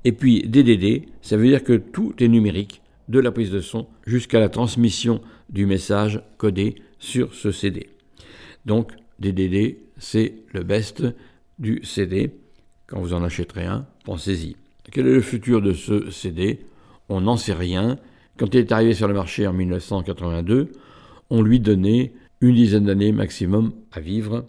Et 0.03 0.11
puis 0.11 0.41
DDD, 0.47 1.07
ça 1.21 1.37
veut 1.37 1.47
dire 1.47 1.63
que 1.63 1.73
tout 1.73 2.13
est 2.19 2.27
numérique, 2.27 2.81
de 3.07 3.19
la 3.19 3.31
prise 3.31 3.51
de 3.51 3.59
son 3.59 3.87
jusqu'à 4.05 4.39
la 4.39 4.49
transmission 4.49 5.21
du 5.49 5.65
message 5.65 6.21
codé 6.37 6.75
sur 6.97 7.33
ce 7.33 7.51
CD. 7.51 7.89
Donc 8.65 8.91
DDD, 9.19 9.77
c'est 9.97 10.33
le 10.53 10.63
best 10.63 11.03
du 11.59 11.81
CD. 11.83 12.31
Quand 12.87 12.99
vous 12.99 13.13
en 13.13 13.23
achèterez 13.23 13.65
un, 13.65 13.85
pensez-y. 14.05 14.55
Quel 14.91 15.07
est 15.07 15.13
le 15.13 15.21
futur 15.21 15.61
de 15.61 15.73
ce 15.73 16.09
CD 16.09 16.59
On 17.09 17.21
n'en 17.21 17.37
sait 17.37 17.53
rien. 17.53 17.97
Quand 18.37 18.53
il 18.53 18.59
est 18.59 18.71
arrivé 18.71 18.93
sur 18.93 19.07
le 19.07 19.13
marché 19.13 19.45
en 19.45 19.53
1982, 19.53 20.71
on 21.29 21.41
lui 21.41 21.59
donnait 21.59 22.13
une 22.41 22.55
dizaine 22.55 22.85
d'années 22.85 23.11
maximum 23.11 23.73
à 23.91 23.99
vivre. 23.99 24.45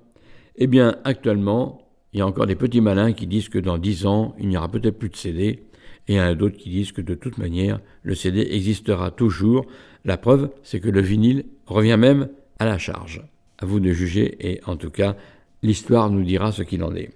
Eh 0.56 0.66
bien, 0.66 0.96
actuellement, 1.04 1.81
il 2.12 2.18
y 2.18 2.20
a 2.20 2.26
encore 2.26 2.46
des 2.46 2.56
petits 2.56 2.80
malins 2.80 3.12
qui 3.12 3.26
disent 3.26 3.48
que 3.48 3.58
dans 3.58 3.78
dix 3.78 4.06
ans, 4.06 4.34
il 4.38 4.48
n'y 4.48 4.56
aura 4.56 4.68
peut-être 4.68 4.98
plus 4.98 5.08
de 5.08 5.16
CD, 5.16 5.62
et 6.08 6.14
il 6.14 6.16
y 6.16 6.20
en 6.20 6.24
a 6.24 6.34
d'autres 6.34 6.56
qui 6.56 6.68
disent 6.68 6.92
que 6.92 7.00
de 7.00 7.14
toute 7.14 7.38
manière, 7.38 7.80
le 8.02 8.14
CD 8.14 8.46
existera 8.50 9.10
toujours. 9.10 9.66
La 10.04 10.16
preuve, 10.16 10.50
c'est 10.62 10.80
que 10.80 10.90
le 10.90 11.00
vinyle 11.00 11.44
revient 11.66 11.96
même 11.98 12.28
à 12.58 12.66
la 12.66 12.76
charge. 12.76 13.22
À 13.58 13.66
vous 13.66 13.80
de 13.80 13.92
juger, 13.92 14.36
et 14.40 14.60
en 14.66 14.76
tout 14.76 14.90
cas, 14.90 15.16
l'histoire 15.62 16.10
nous 16.10 16.22
dira 16.22 16.52
ce 16.52 16.62
qu'il 16.62 16.82
en 16.82 16.94
est. 16.94 17.10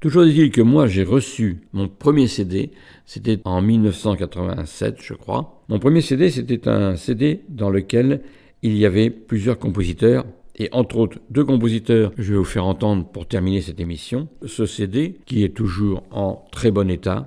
Toujours 0.00 0.24
est-il 0.24 0.50
que 0.50 0.60
moi, 0.60 0.86
j'ai 0.86 1.02
reçu 1.02 1.62
mon 1.72 1.88
premier 1.88 2.28
CD, 2.28 2.72
c'était 3.06 3.40
en 3.44 3.62
1987, 3.62 4.98
je 5.00 5.14
crois. 5.14 5.62
Mon 5.68 5.78
premier 5.78 6.02
CD, 6.02 6.30
c'était 6.30 6.68
un 6.68 6.96
CD 6.96 7.40
dans 7.48 7.70
lequel 7.70 8.20
il 8.62 8.76
y 8.76 8.84
avait 8.84 9.08
plusieurs 9.08 9.58
compositeurs 9.58 10.26
et 10.56 10.68
entre 10.72 10.96
autres 10.98 11.18
deux 11.30 11.44
compositeurs 11.44 12.12
je 12.16 12.32
vais 12.32 12.38
vous 12.38 12.44
faire 12.44 12.66
entendre 12.66 13.06
pour 13.06 13.26
terminer 13.26 13.60
cette 13.60 13.80
émission. 13.80 14.28
Ce 14.46 14.66
CD 14.66 15.18
qui 15.26 15.44
est 15.44 15.54
toujours 15.54 16.02
en 16.10 16.44
très 16.52 16.70
bon 16.70 16.90
état, 16.90 17.26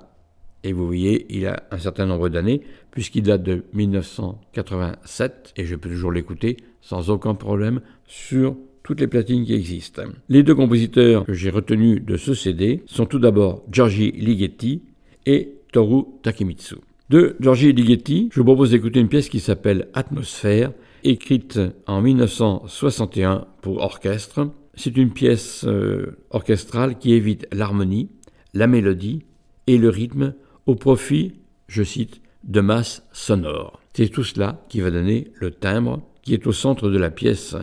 et 0.64 0.74
vous 0.74 0.86
voyez, 0.86 1.26
il 1.30 1.48
a 1.48 1.64
un 1.72 1.78
certain 1.78 2.06
nombre 2.06 2.30
d'années, 2.30 2.62
puisqu'il 2.92 3.24
date 3.24 3.44
de 3.44 3.64
1987, 3.74 5.54
et 5.56 5.66
je 5.66 5.76
peux 5.76 5.90
toujours 5.90 6.12
l'écouter 6.12 6.58
sans 6.82 7.10
aucun 7.10 7.36
problème 7.36 7.82
sur 8.06 8.56
toutes 8.84 9.02
les 9.02 9.08
platines 9.08 9.46
qui 9.46 9.54
existent. 9.54 10.04
Les 10.30 10.44
deux 10.44 10.56
compositeurs 10.56 11.26
que 11.26 11.34
j'ai 11.34 11.50
retenus 11.50 12.04
de 12.04 12.18
ce 12.18 12.34
CD 12.34 12.84
sont 12.86 13.06
tout 13.06 13.20
d'abord 13.20 13.64
Giorgi 13.72 14.12
Ligeti 14.12 14.82
et 15.26 15.54
Toru 15.72 16.04
Takemitsu. 16.24 16.76
De 17.10 17.36
Giorgi 17.40 17.72
Ligeti, 17.72 18.30
je 18.32 18.40
vous 18.40 18.46
propose 18.46 18.72
d'écouter 18.72 19.00
une 19.00 19.10
pièce 19.10 19.30
qui 19.30 19.40
s'appelle 19.40 19.88
Atmosphère, 19.94 20.72
écrite 21.04 21.60
en 21.86 22.02
1961 22.02 23.48
pour 23.62 23.78
orchestre. 23.78 24.52
C'est 24.76 24.96
une 24.98 25.12
pièce 25.12 25.66
euh, 25.66 26.18
orchestrale 26.30 26.98
qui 26.98 27.14
évite 27.14 27.48
l'harmonie, 27.52 28.10
la 28.54 28.68
mélodie 28.68 29.26
et 29.68 29.78
le 29.78 29.90
rythme 29.90 30.36
au 30.66 30.76
profit, 30.76 31.34
je 31.68 31.84
cite, 31.84 32.22
de 32.44 32.62
masse 32.62 33.04
sonore. 33.12 33.82
C'est 33.94 34.10
tout 34.10 34.24
cela 34.24 34.64
qui 34.70 34.80
va 34.80 34.92
donner 34.92 35.32
le 35.36 35.52
timbre 35.52 36.02
qui 36.22 36.34
est 36.34 36.46
au 36.46 36.52
centre 36.52 36.90
de 36.90 36.98
la 36.98 37.10
pièce. 37.10 37.56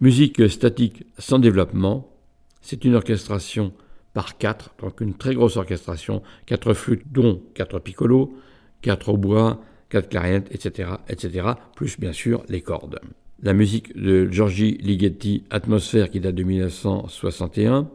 Musique 0.00 0.48
statique 0.48 1.04
sans 1.18 1.38
développement, 1.38 2.16
c'est 2.60 2.84
une 2.84 2.94
orchestration 2.94 3.72
par 4.14 4.38
quatre, 4.38 4.74
donc 4.80 5.00
une 5.00 5.14
très 5.14 5.34
grosse 5.34 5.56
orchestration, 5.56 6.22
quatre 6.46 6.72
flûtes 6.74 7.10
dont 7.10 7.42
quatre 7.54 7.78
piccolos, 7.78 8.34
quatre 8.80 9.08
hautbois, 9.10 9.60
quatre 9.92 10.08
clarinettes, 10.08 10.48
etc., 10.50 10.88
etc., 11.10 11.48
plus 11.76 12.00
bien 12.00 12.12
sûr 12.12 12.42
les 12.48 12.62
cordes. 12.62 12.98
La 13.42 13.52
musique 13.52 13.94
de 13.94 14.26
Giorgi 14.30 14.78
Ligeti, 14.80 15.44
Atmosphère, 15.50 16.10
qui 16.10 16.18
date 16.18 16.34
de 16.34 16.42
1961, 16.42 17.90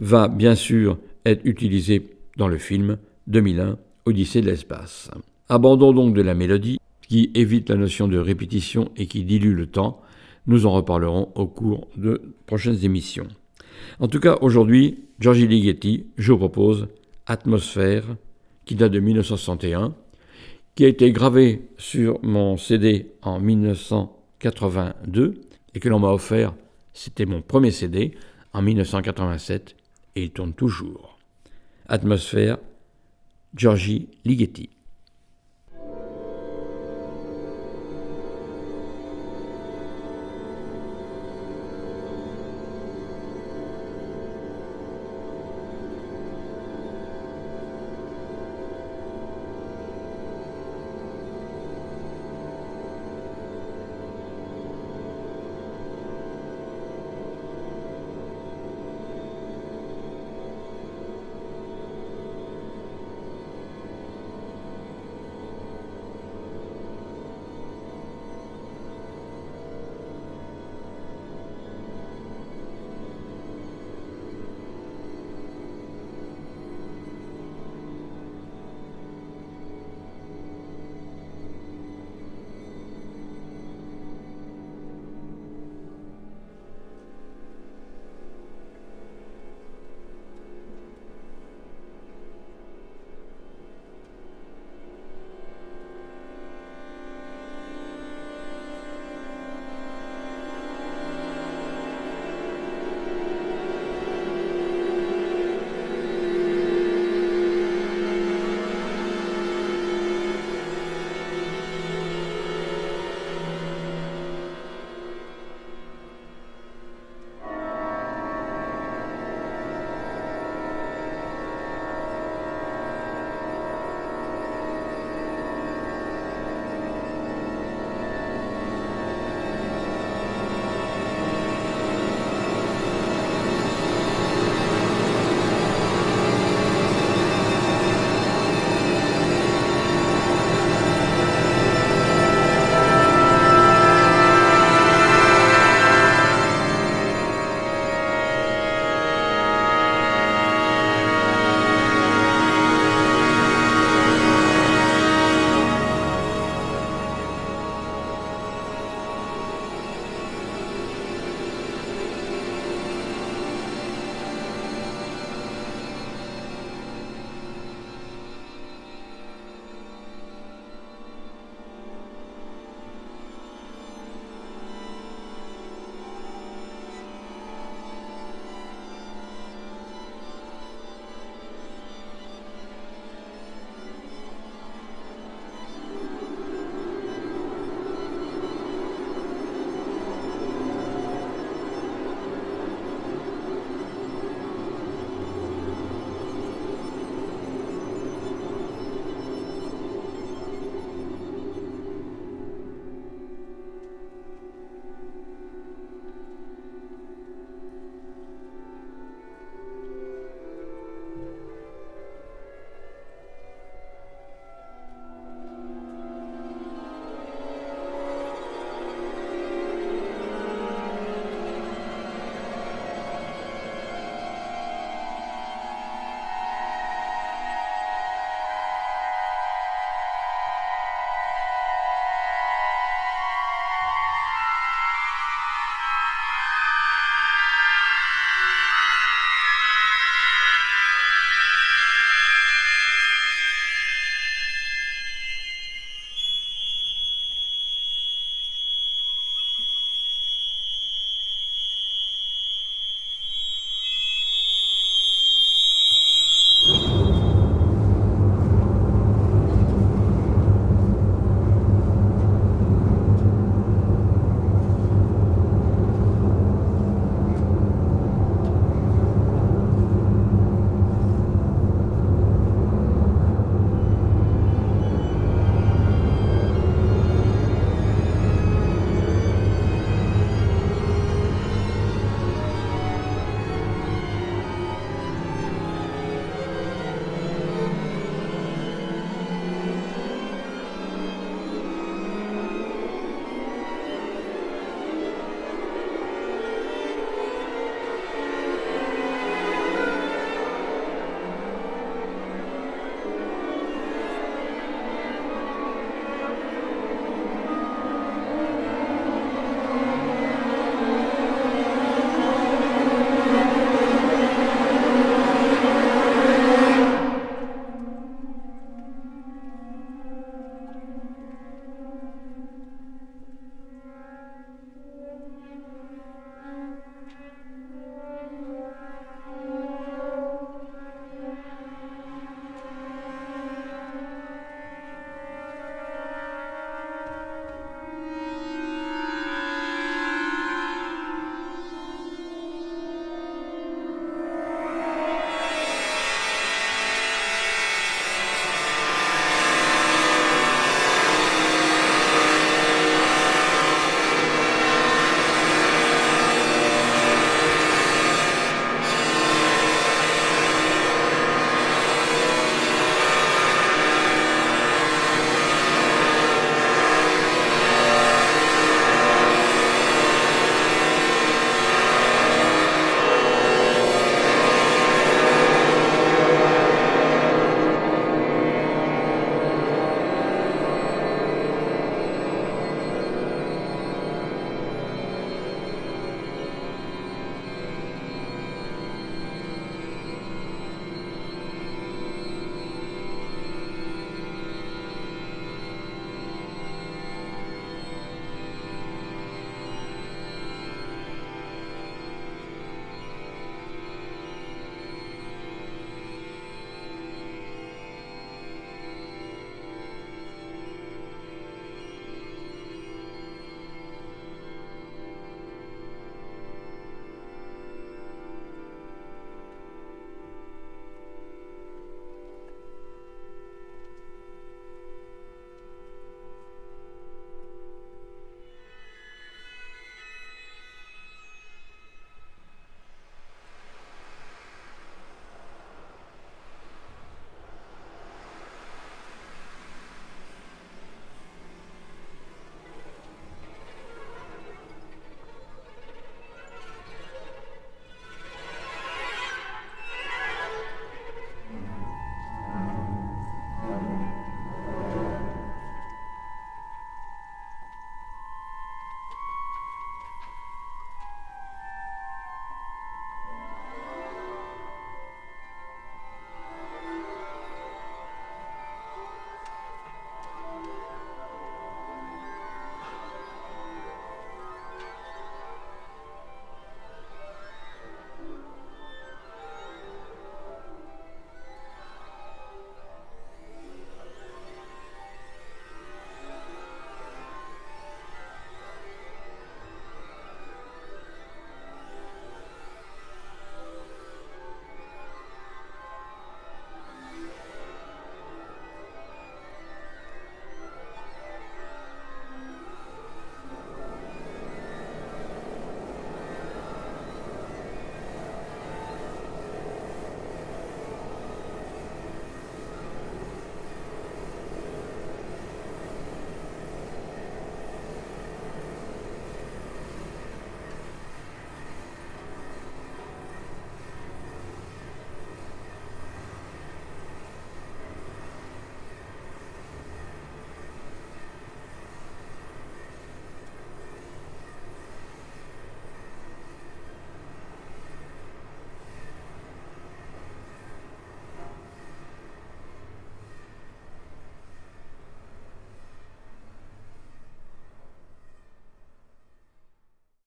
va 0.00 0.28
bien 0.28 0.54
sûr 0.54 0.98
être 1.26 1.44
utilisée 1.44 2.16
dans 2.38 2.48
le 2.48 2.56
film 2.56 2.96
2001, 3.26 3.76
Odyssée 4.06 4.40
de 4.40 4.46
l'espace. 4.46 5.10
Abandon 5.50 5.92
donc 5.92 6.14
de 6.14 6.22
la 6.22 6.34
mélodie, 6.34 6.78
qui 7.06 7.30
évite 7.34 7.68
la 7.68 7.76
notion 7.76 8.08
de 8.08 8.16
répétition 8.16 8.90
et 8.96 9.06
qui 9.06 9.24
dilue 9.24 9.54
le 9.54 9.66
temps. 9.66 10.00
Nous 10.46 10.64
en 10.64 10.72
reparlerons 10.72 11.32
au 11.34 11.46
cours 11.46 11.88
de 11.96 12.34
prochaines 12.46 12.82
émissions. 12.82 13.28
En 14.00 14.08
tout 14.08 14.20
cas, 14.20 14.38
aujourd'hui, 14.40 15.04
Giorgi 15.20 15.46
Ligeti, 15.46 16.06
je 16.16 16.32
vous 16.32 16.38
propose 16.38 16.88
Atmosphère, 17.26 18.04
qui 18.64 18.74
date 18.74 18.92
de 18.92 19.00
1961, 19.00 19.94
qui 20.76 20.84
a 20.84 20.88
été 20.88 21.10
gravé 21.10 21.62
sur 21.78 22.22
mon 22.22 22.56
CD 22.58 23.10
en 23.22 23.40
1982 23.40 25.40
et 25.74 25.80
que 25.80 25.88
l'on 25.88 25.98
m'a 25.98 26.12
offert, 26.12 26.54
c'était 26.92 27.24
mon 27.24 27.40
premier 27.40 27.70
CD, 27.70 28.12
en 28.52 28.60
1987 28.62 29.74
et 30.14 30.24
il 30.24 30.30
tourne 30.30 30.52
toujours. 30.52 31.18
Atmosphère, 31.88 32.58
Giorgi 33.54 34.08
Ligeti. 34.24 34.75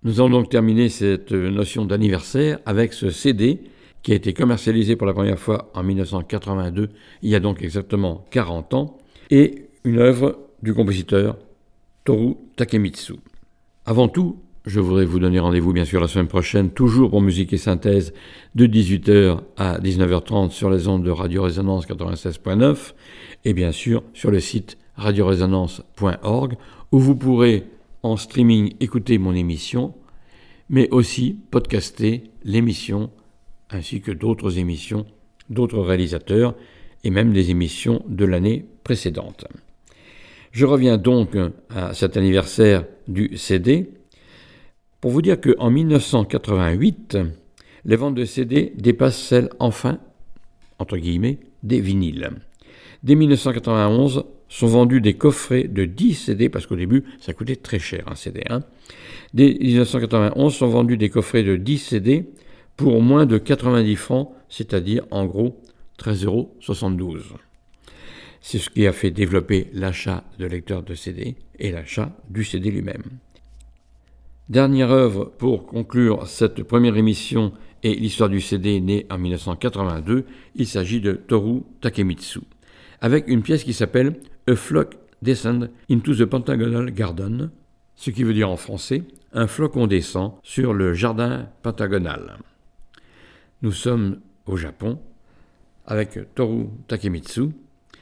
Nous 0.04 0.22
allons 0.22 0.30
donc 0.30 0.50
terminer 0.50 0.88
cette 0.88 1.34
notion 1.34 1.84
d'anniversaire 1.84 2.60
avec 2.66 2.94
ce 2.94 3.10
CD 3.10 3.60
qui 4.02 4.14
a 4.14 4.16
été 4.16 4.32
commercialisé 4.34 4.96
pour 4.96 5.06
la 5.06 5.14
première 5.14 5.38
fois 5.38 5.70
en 5.74 5.84
1982, 5.84 6.90
il 7.22 7.30
y 7.30 7.36
a 7.36 7.42
donc 7.42 7.62
exactement 7.62 8.26
40 8.32 8.74
ans, 8.74 8.98
et 9.30 9.66
une 9.84 10.00
œuvre 10.00 10.40
du 10.64 10.74
compositeur 10.74 11.38
Toru 12.06 12.36
Takemitsu. 12.56 13.16
Avant 13.86 14.08
tout, 14.08 14.38
je 14.66 14.80
voudrais 14.80 15.04
vous 15.04 15.20
donner 15.20 15.40
rendez-vous 15.40 15.74
bien 15.74 15.84
sûr 15.84 16.00
la 16.00 16.08
semaine 16.08 16.28
prochaine, 16.28 16.70
toujours 16.70 17.10
pour 17.10 17.22
musique 17.22 17.52
et 17.52 17.58
synthèse, 17.58 18.14
de 18.56 18.68
18h 18.68 19.40
à 19.58 19.80
19h30 19.80 20.52
sur 20.52 20.70
les 20.70 20.88
ondes 20.88 21.04
de 21.04 21.12
Radio 21.12 21.44
Résonance 21.44 21.86
96.9 21.88 22.94
et 23.46 23.54
bien 23.54 23.74
sûr 23.74 24.04
sur 24.14 24.32
le 24.32 24.40
site 24.40 24.78
radioresonance.org 24.96 26.56
où 26.92 27.00
vous 27.00 27.16
pourrez 27.16 27.66
en 28.04 28.18
streaming 28.18 28.76
écouter 28.80 29.18
mon 29.18 29.34
émission, 29.34 29.94
mais 30.70 30.90
aussi 30.92 31.38
podcaster 31.52 32.24
l'émission 32.44 33.12
ainsi 33.70 34.02
que 34.02 34.12
d'autres 34.12 34.58
émissions 34.58 35.06
d'autres 35.50 35.80
réalisateurs 35.80 36.56
et 37.04 37.10
même 37.10 37.34
des 37.34 37.50
émissions 37.50 38.04
de 38.08 38.26
l'année 38.26 38.66
précédente. 38.84 39.46
Je 40.52 40.66
reviens 40.66 40.98
donc 40.98 41.38
à 41.70 41.94
cet 41.94 42.18
anniversaire 42.18 42.86
du 43.08 43.38
CD 43.38 43.92
pour 45.02 45.12
vous 45.12 45.22
dire 45.22 45.40
qu'en 45.40 45.70
1988, 45.70 47.18
les 47.86 47.96
ventes 47.96 48.16
de 48.16 48.26
CD 48.26 48.74
dépassent 48.76 49.22
celles, 49.22 49.50
enfin, 49.60 50.00
entre 50.80 50.98
guillemets, 50.98 51.40
des 51.64 51.80
vinyles. 51.80 52.32
Dès 53.04 53.16
1991, 53.16 54.26
sont 54.50 54.68
vendus 54.68 55.00
des 55.00 55.14
coffrets 55.14 55.64
de 55.64 55.86
10 55.86 56.16
CD, 56.16 56.50
parce 56.50 56.66
qu'au 56.66 56.76
début, 56.76 57.04
ça 57.20 57.34
coûtait 57.34 57.56
très 57.56 57.80
cher 57.80 58.04
un 58.08 58.16
CD. 58.16 58.44
Hein. 58.50 58.64
Dès 59.34 59.54
1991, 59.54 60.54
sont 60.54 60.68
vendus 60.68 60.98
des 60.98 61.10
coffrets 61.10 61.44
de 61.44 61.56
10 61.56 61.78
CD 61.78 62.26
pour 62.76 63.02
moins 63.02 63.26
de 63.26 63.38
90 63.38 63.96
francs, 63.96 64.32
c'est-à-dire 64.50 65.06
en 65.12 65.26
gros 65.26 65.62
13,72 66.00 66.26
euros. 66.26 66.48
C'est 68.42 68.58
ce 68.58 68.70
qui 68.70 68.88
a 68.88 68.94
fait 68.94 69.12
développer 69.12 69.68
l'achat 69.74 70.24
de 70.40 70.46
lecteurs 70.46 70.84
de 70.84 70.96
CD 70.96 71.36
et 71.60 71.72
l'achat 71.72 72.16
du 72.30 72.44
CD 72.44 72.72
lui-même. 72.72 73.04
Dernière 74.48 74.92
œuvre 74.92 75.26
pour 75.26 75.68
conclure 75.68 76.26
cette 76.26 76.64
première 76.64 76.98
émission 76.98 77.54
et 77.84 77.94
l'histoire 77.94 78.30
du 78.30 78.42
CD 78.42 78.82
née 78.82 79.06
en 79.10 79.18
1982, 79.18 80.26
il 80.56 80.68
s'agit 80.68 81.02
de 81.02 81.14
Toru 81.14 81.62
Takemitsu, 81.82 82.40
avec 83.02 83.28
une 83.28 83.44
pièce 83.44 83.64
qui 83.64 83.74
s'appelle 83.74 84.20
A 84.50 84.56
Flock 84.56 84.96
Descend 85.22 85.70
into 85.92 86.16
the 86.16 86.26
Pentagonal 86.26 86.90
Garden, 86.90 87.52
ce 87.96 88.10
qui 88.10 88.24
veut 88.24 88.34
dire 88.34 88.50
en 88.50 88.58
français 88.58 89.04
un 89.32 89.46
flocon 89.46 89.86
descend 89.86 90.32
sur 90.42 90.74
le 90.74 90.96
jardin 90.96 91.50
pentagonal. 91.62 92.40
Nous 93.62 93.72
sommes 93.72 94.22
au 94.48 94.58
Japon 94.58 94.98
avec 95.86 96.18
Toru 96.34 96.66
Takemitsu. 96.88 97.50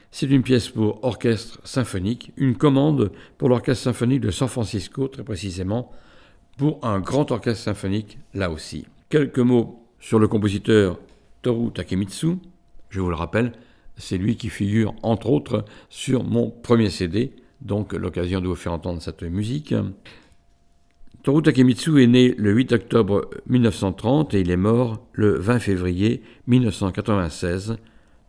C'est 0.09 0.29
une 0.29 0.41
pièce 0.41 0.69
pour 0.69 1.03
orchestre 1.03 1.59
symphonique, 1.65 2.31
une 2.37 2.55
commande 2.55 3.11
pour 3.37 3.49
l'orchestre 3.49 3.83
symphonique 3.83 4.21
de 4.21 4.31
San 4.31 4.47
Francisco 4.47 5.09
très 5.09 5.25
précisément, 5.25 5.91
pour 6.57 6.79
un 6.85 7.01
grand 7.01 7.29
orchestre 7.31 7.65
symphonique 7.65 8.19
là 8.33 8.49
aussi. 8.49 8.85
Quelques 9.09 9.39
mots 9.39 9.85
sur 9.99 10.17
le 10.17 10.29
compositeur 10.29 10.97
Toru 11.41 11.73
Takemitsu. 11.73 12.37
Je 12.89 13.01
vous 13.01 13.09
le 13.09 13.15
rappelle, 13.15 13.51
c'est 13.97 14.17
lui 14.17 14.37
qui 14.37 14.49
figure 14.49 14.93
entre 15.03 15.29
autres 15.29 15.65
sur 15.89 16.23
mon 16.23 16.49
premier 16.49 16.89
CD, 16.89 17.33
donc 17.61 17.93
l'occasion 17.93 18.41
de 18.41 18.47
vous 18.47 18.55
faire 18.55 18.73
entendre 18.73 19.01
cette 19.01 19.23
musique. 19.23 19.73
Toru 21.23 21.41
Takemitsu 21.41 22.01
est 22.01 22.07
né 22.07 22.33
le 22.37 22.53
8 22.53 22.71
octobre 22.73 23.29
1930 23.47 24.33
et 24.33 24.41
il 24.41 24.51
est 24.51 24.55
mort 24.55 25.05
le 25.11 25.37
20 25.37 25.59
février 25.59 26.21
1996, 26.47 27.77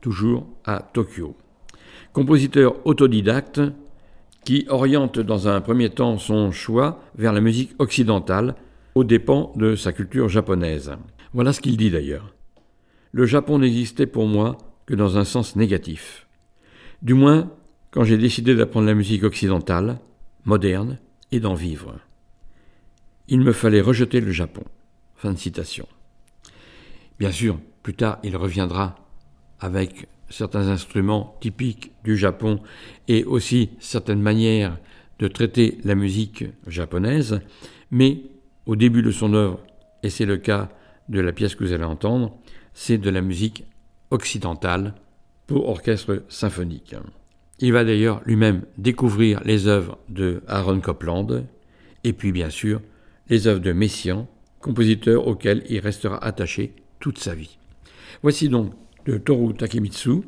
toujours 0.01 0.47
à 0.65 0.81
Tokyo. 0.93 1.37
Compositeur 2.13 2.75
autodidacte 2.87 3.61
qui 4.45 4.67
oriente 4.69 5.19
dans 5.21 5.47
un 5.47 5.61
premier 5.61 5.91
temps 5.91 6.19
son 6.19 6.51
choix 6.51 7.01
vers 7.17 7.33
la 7.33 7.41
musique 7.41 7.75
occidentale 7.79 8.55
aux 8.95 9.05
dépens 9.05 9.53
de 9.57 9.77
sa 9.77 9.93
culture 9.93 10.29
japonaise. 10.29 10.93
Voilà 11.35 11.53
ce 11.53 11.61
qu'il 11.61 11.77
dit 11.77 11.91
d'ailleurs. 11.91 12.35
Le 13.13 13.27
Japon 13.27 13.59
n'existait 13.59 14.07
pour 14.07 14.27
moi 14.27 14.59
que 14.89 14.95
dans 14.95 15.19
un 15.19 15.25
sens 15.25 15.55
négatif. 15.55 16.27
Du 17.03 17.13
moins 17.13 17.53
quand 17.91 18.05
j'ai 18.05 18.17
décidé 18.17 18.55
d'apprendre 18.55 18.87
la 18.87 18.95
musique 18.95 19.23
occidentale, 19.23 19.99
moderne, 20.47 20.99
et 21.31 21.41
d'en 21.41 21.53
vivre. 21.53 21.99
Il 23.29 23.41
me 23.41 23.53
fallait 23.53 23.83
rejeter 23.83 24.23
le 24.23 24.33
Japon. 24.33 24.65
Fin 25.15 25.35
de 25.35 25.39
citation. 25.39 25.87
Bien 27.19 27.31
sûr, 27.31 27.61
plus 27.83 27.93
tard, 27.93 28.19
il 28.23 28.35
reviendra 28.35 28.97
avec 29.61 30.09
certains 30.31 30.69
instruments 30.69 31.37
typiques 31.43 31.93
du 32.03 32.17
Japon 32.17 32.61
et 33.09 33.25
aussi 33.25 33.71
certaines 33.81 34.23
manières 34.23 34.79
de 35.19 35.29
traiter 35.29 35.77
la 35.85 35.97
musique 35.97 36.47
japonaise, 36.67 37.43
mais 37.91 38.23
au 38.65 38.75
début 38.75 39.03
de 39.03 39.11
son 39.11 39.35
œuvre, 39.35 39.61
et 40.03 40.09
c'est 40.09 40.25
le 40.25 40.39
cas 40.39 40.71
de 41.11 41.21
la 41.21 41.33
pièce 41.33 41.55
que 41.55 41.65
vous 41.65 41.73
allez 41.73 41.85
entendre, 41.85 42.39
c'est 42.73 42.97
de 42.97 43.11
la 43.11 43.21
musique 43.21 43.65
occidentale 44.11 44.95
pour 45.47 45.69
orchestre 45.69 46.23
symphonique. 46.29 46.95
Il 47.59 47.73
va 47.73 47.85
d'ailleurs 47.85 48.23
lui-même 48.25 48.63
découvrir 48.77 49.43
les 49.45 49.67
œuvres 49.67 49.99
de 50.09 50.43
Aaron 50.47 50.81
Copland, 50.81 51.45
et 52.05 52.13
puis 52.13 52.33
bien 52.33 52.51
sûr 52.51 52.81
les 53.29 53.47
œuvres 53.47 53.61
de 53.61 53.73
Messiaen, 53.73 54.27
compositeur 54.61 55.27
auquel 55.27 55.65
il 55.69 55.81
restera 55.81 56.23
attaché 56.25 56.75
toute 57.01 57.19
sa 57.19 57.35
vie. 57.35 57.59
Voici 58.23 58.49
donc 58.49 58.73
de 59.07 59.19
Toru 59.19 59.55
Takemitsu, 59.55 60.23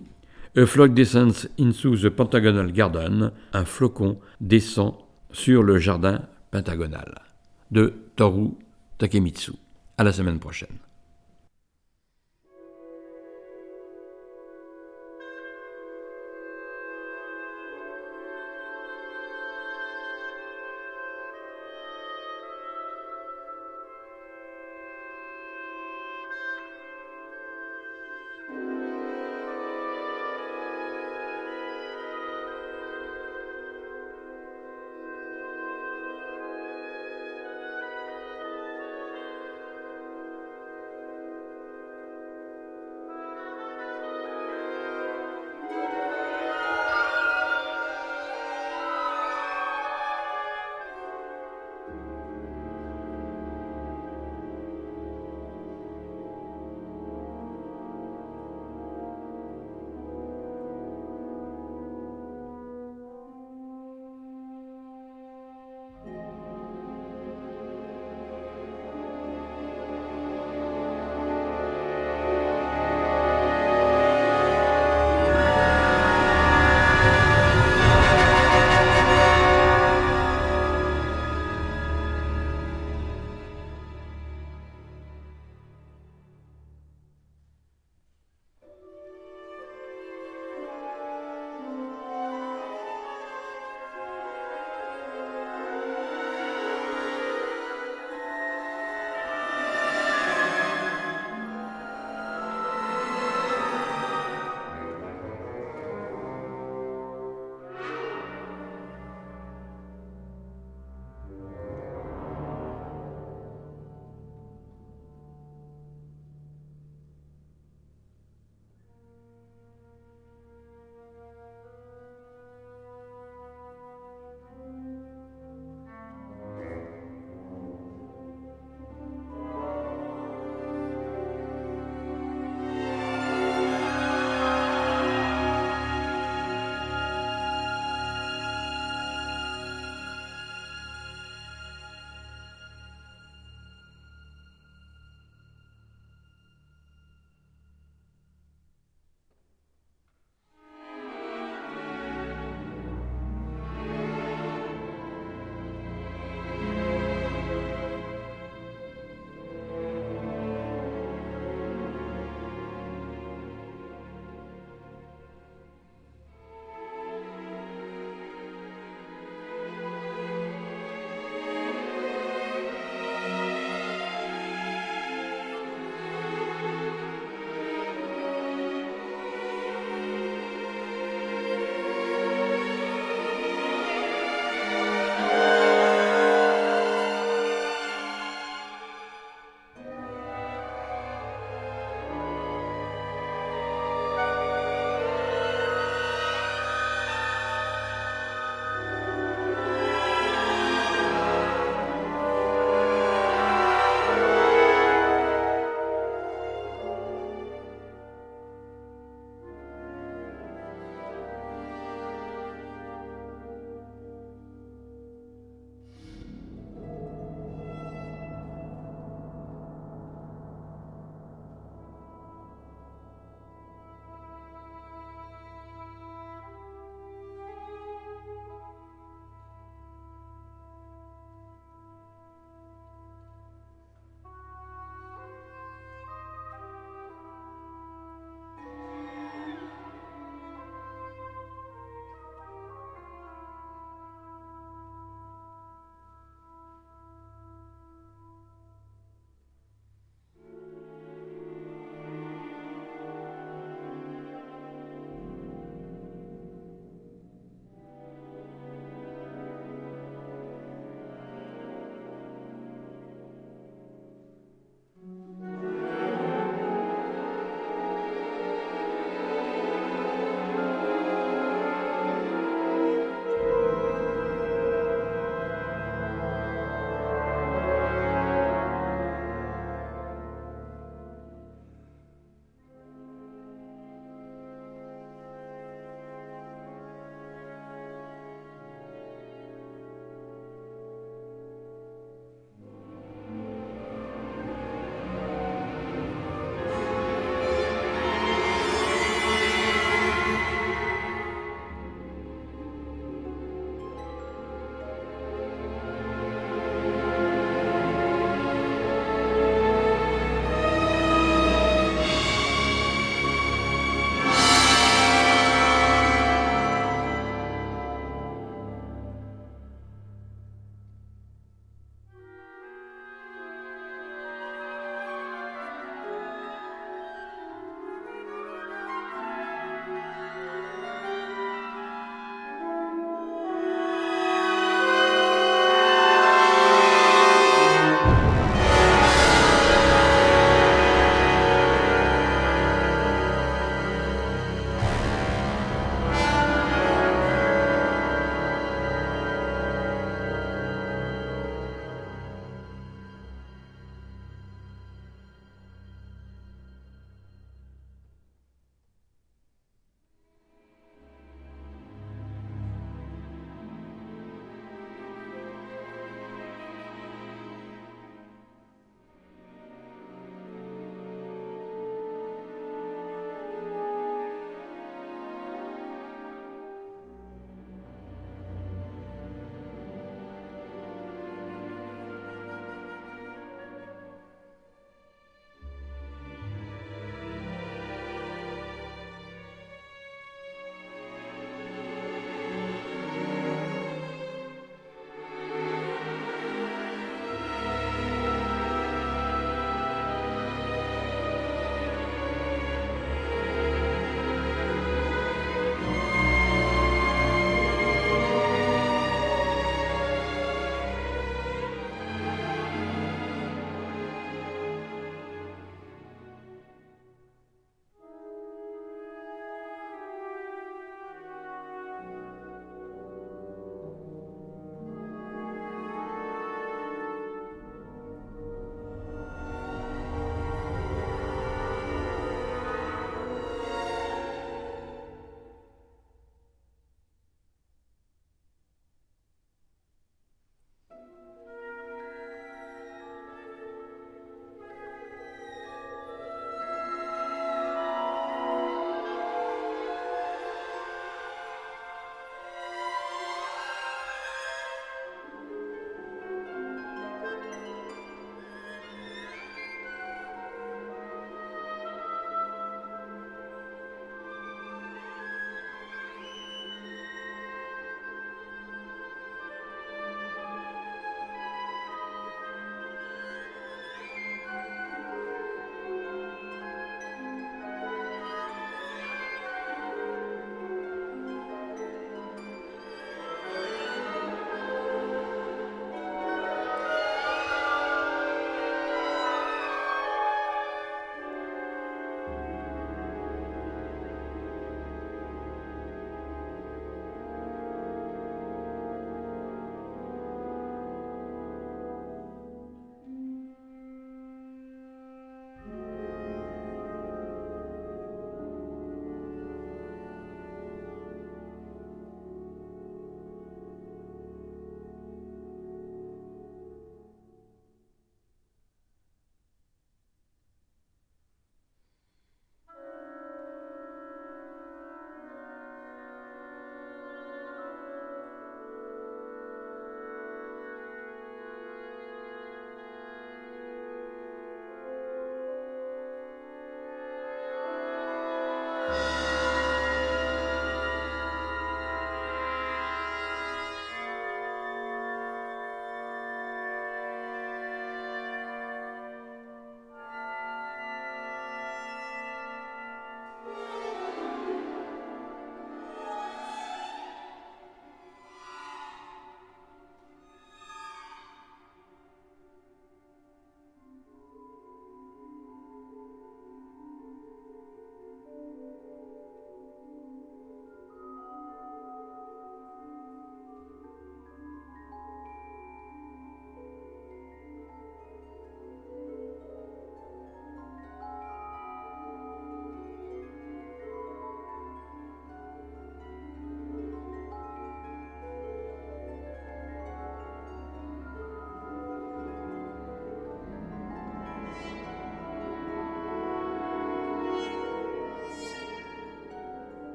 A 0.57 0.67
Flock 0.67 0.95
Descends 0.95 1.47
into 1.59 1.97
the 1.97 2.09
Pentagonal 2.09 2.73
Garden, 2.73 3.33
un 3.53 3.65
flocon 3.65 4.19
descend 4.41 4.95
sur 5.33 5.63
le 5.63 5.79
jardin 5.79 6.23
pentagonal, 6.51 7.23
de 7.71 7.95
Toru 8.17 8.51
Takemitsu. 8.99 9.53
À 9.97 10.05
la 10.05 10.13
semaine 10.13 10.39
prochaine. 10.39 10.79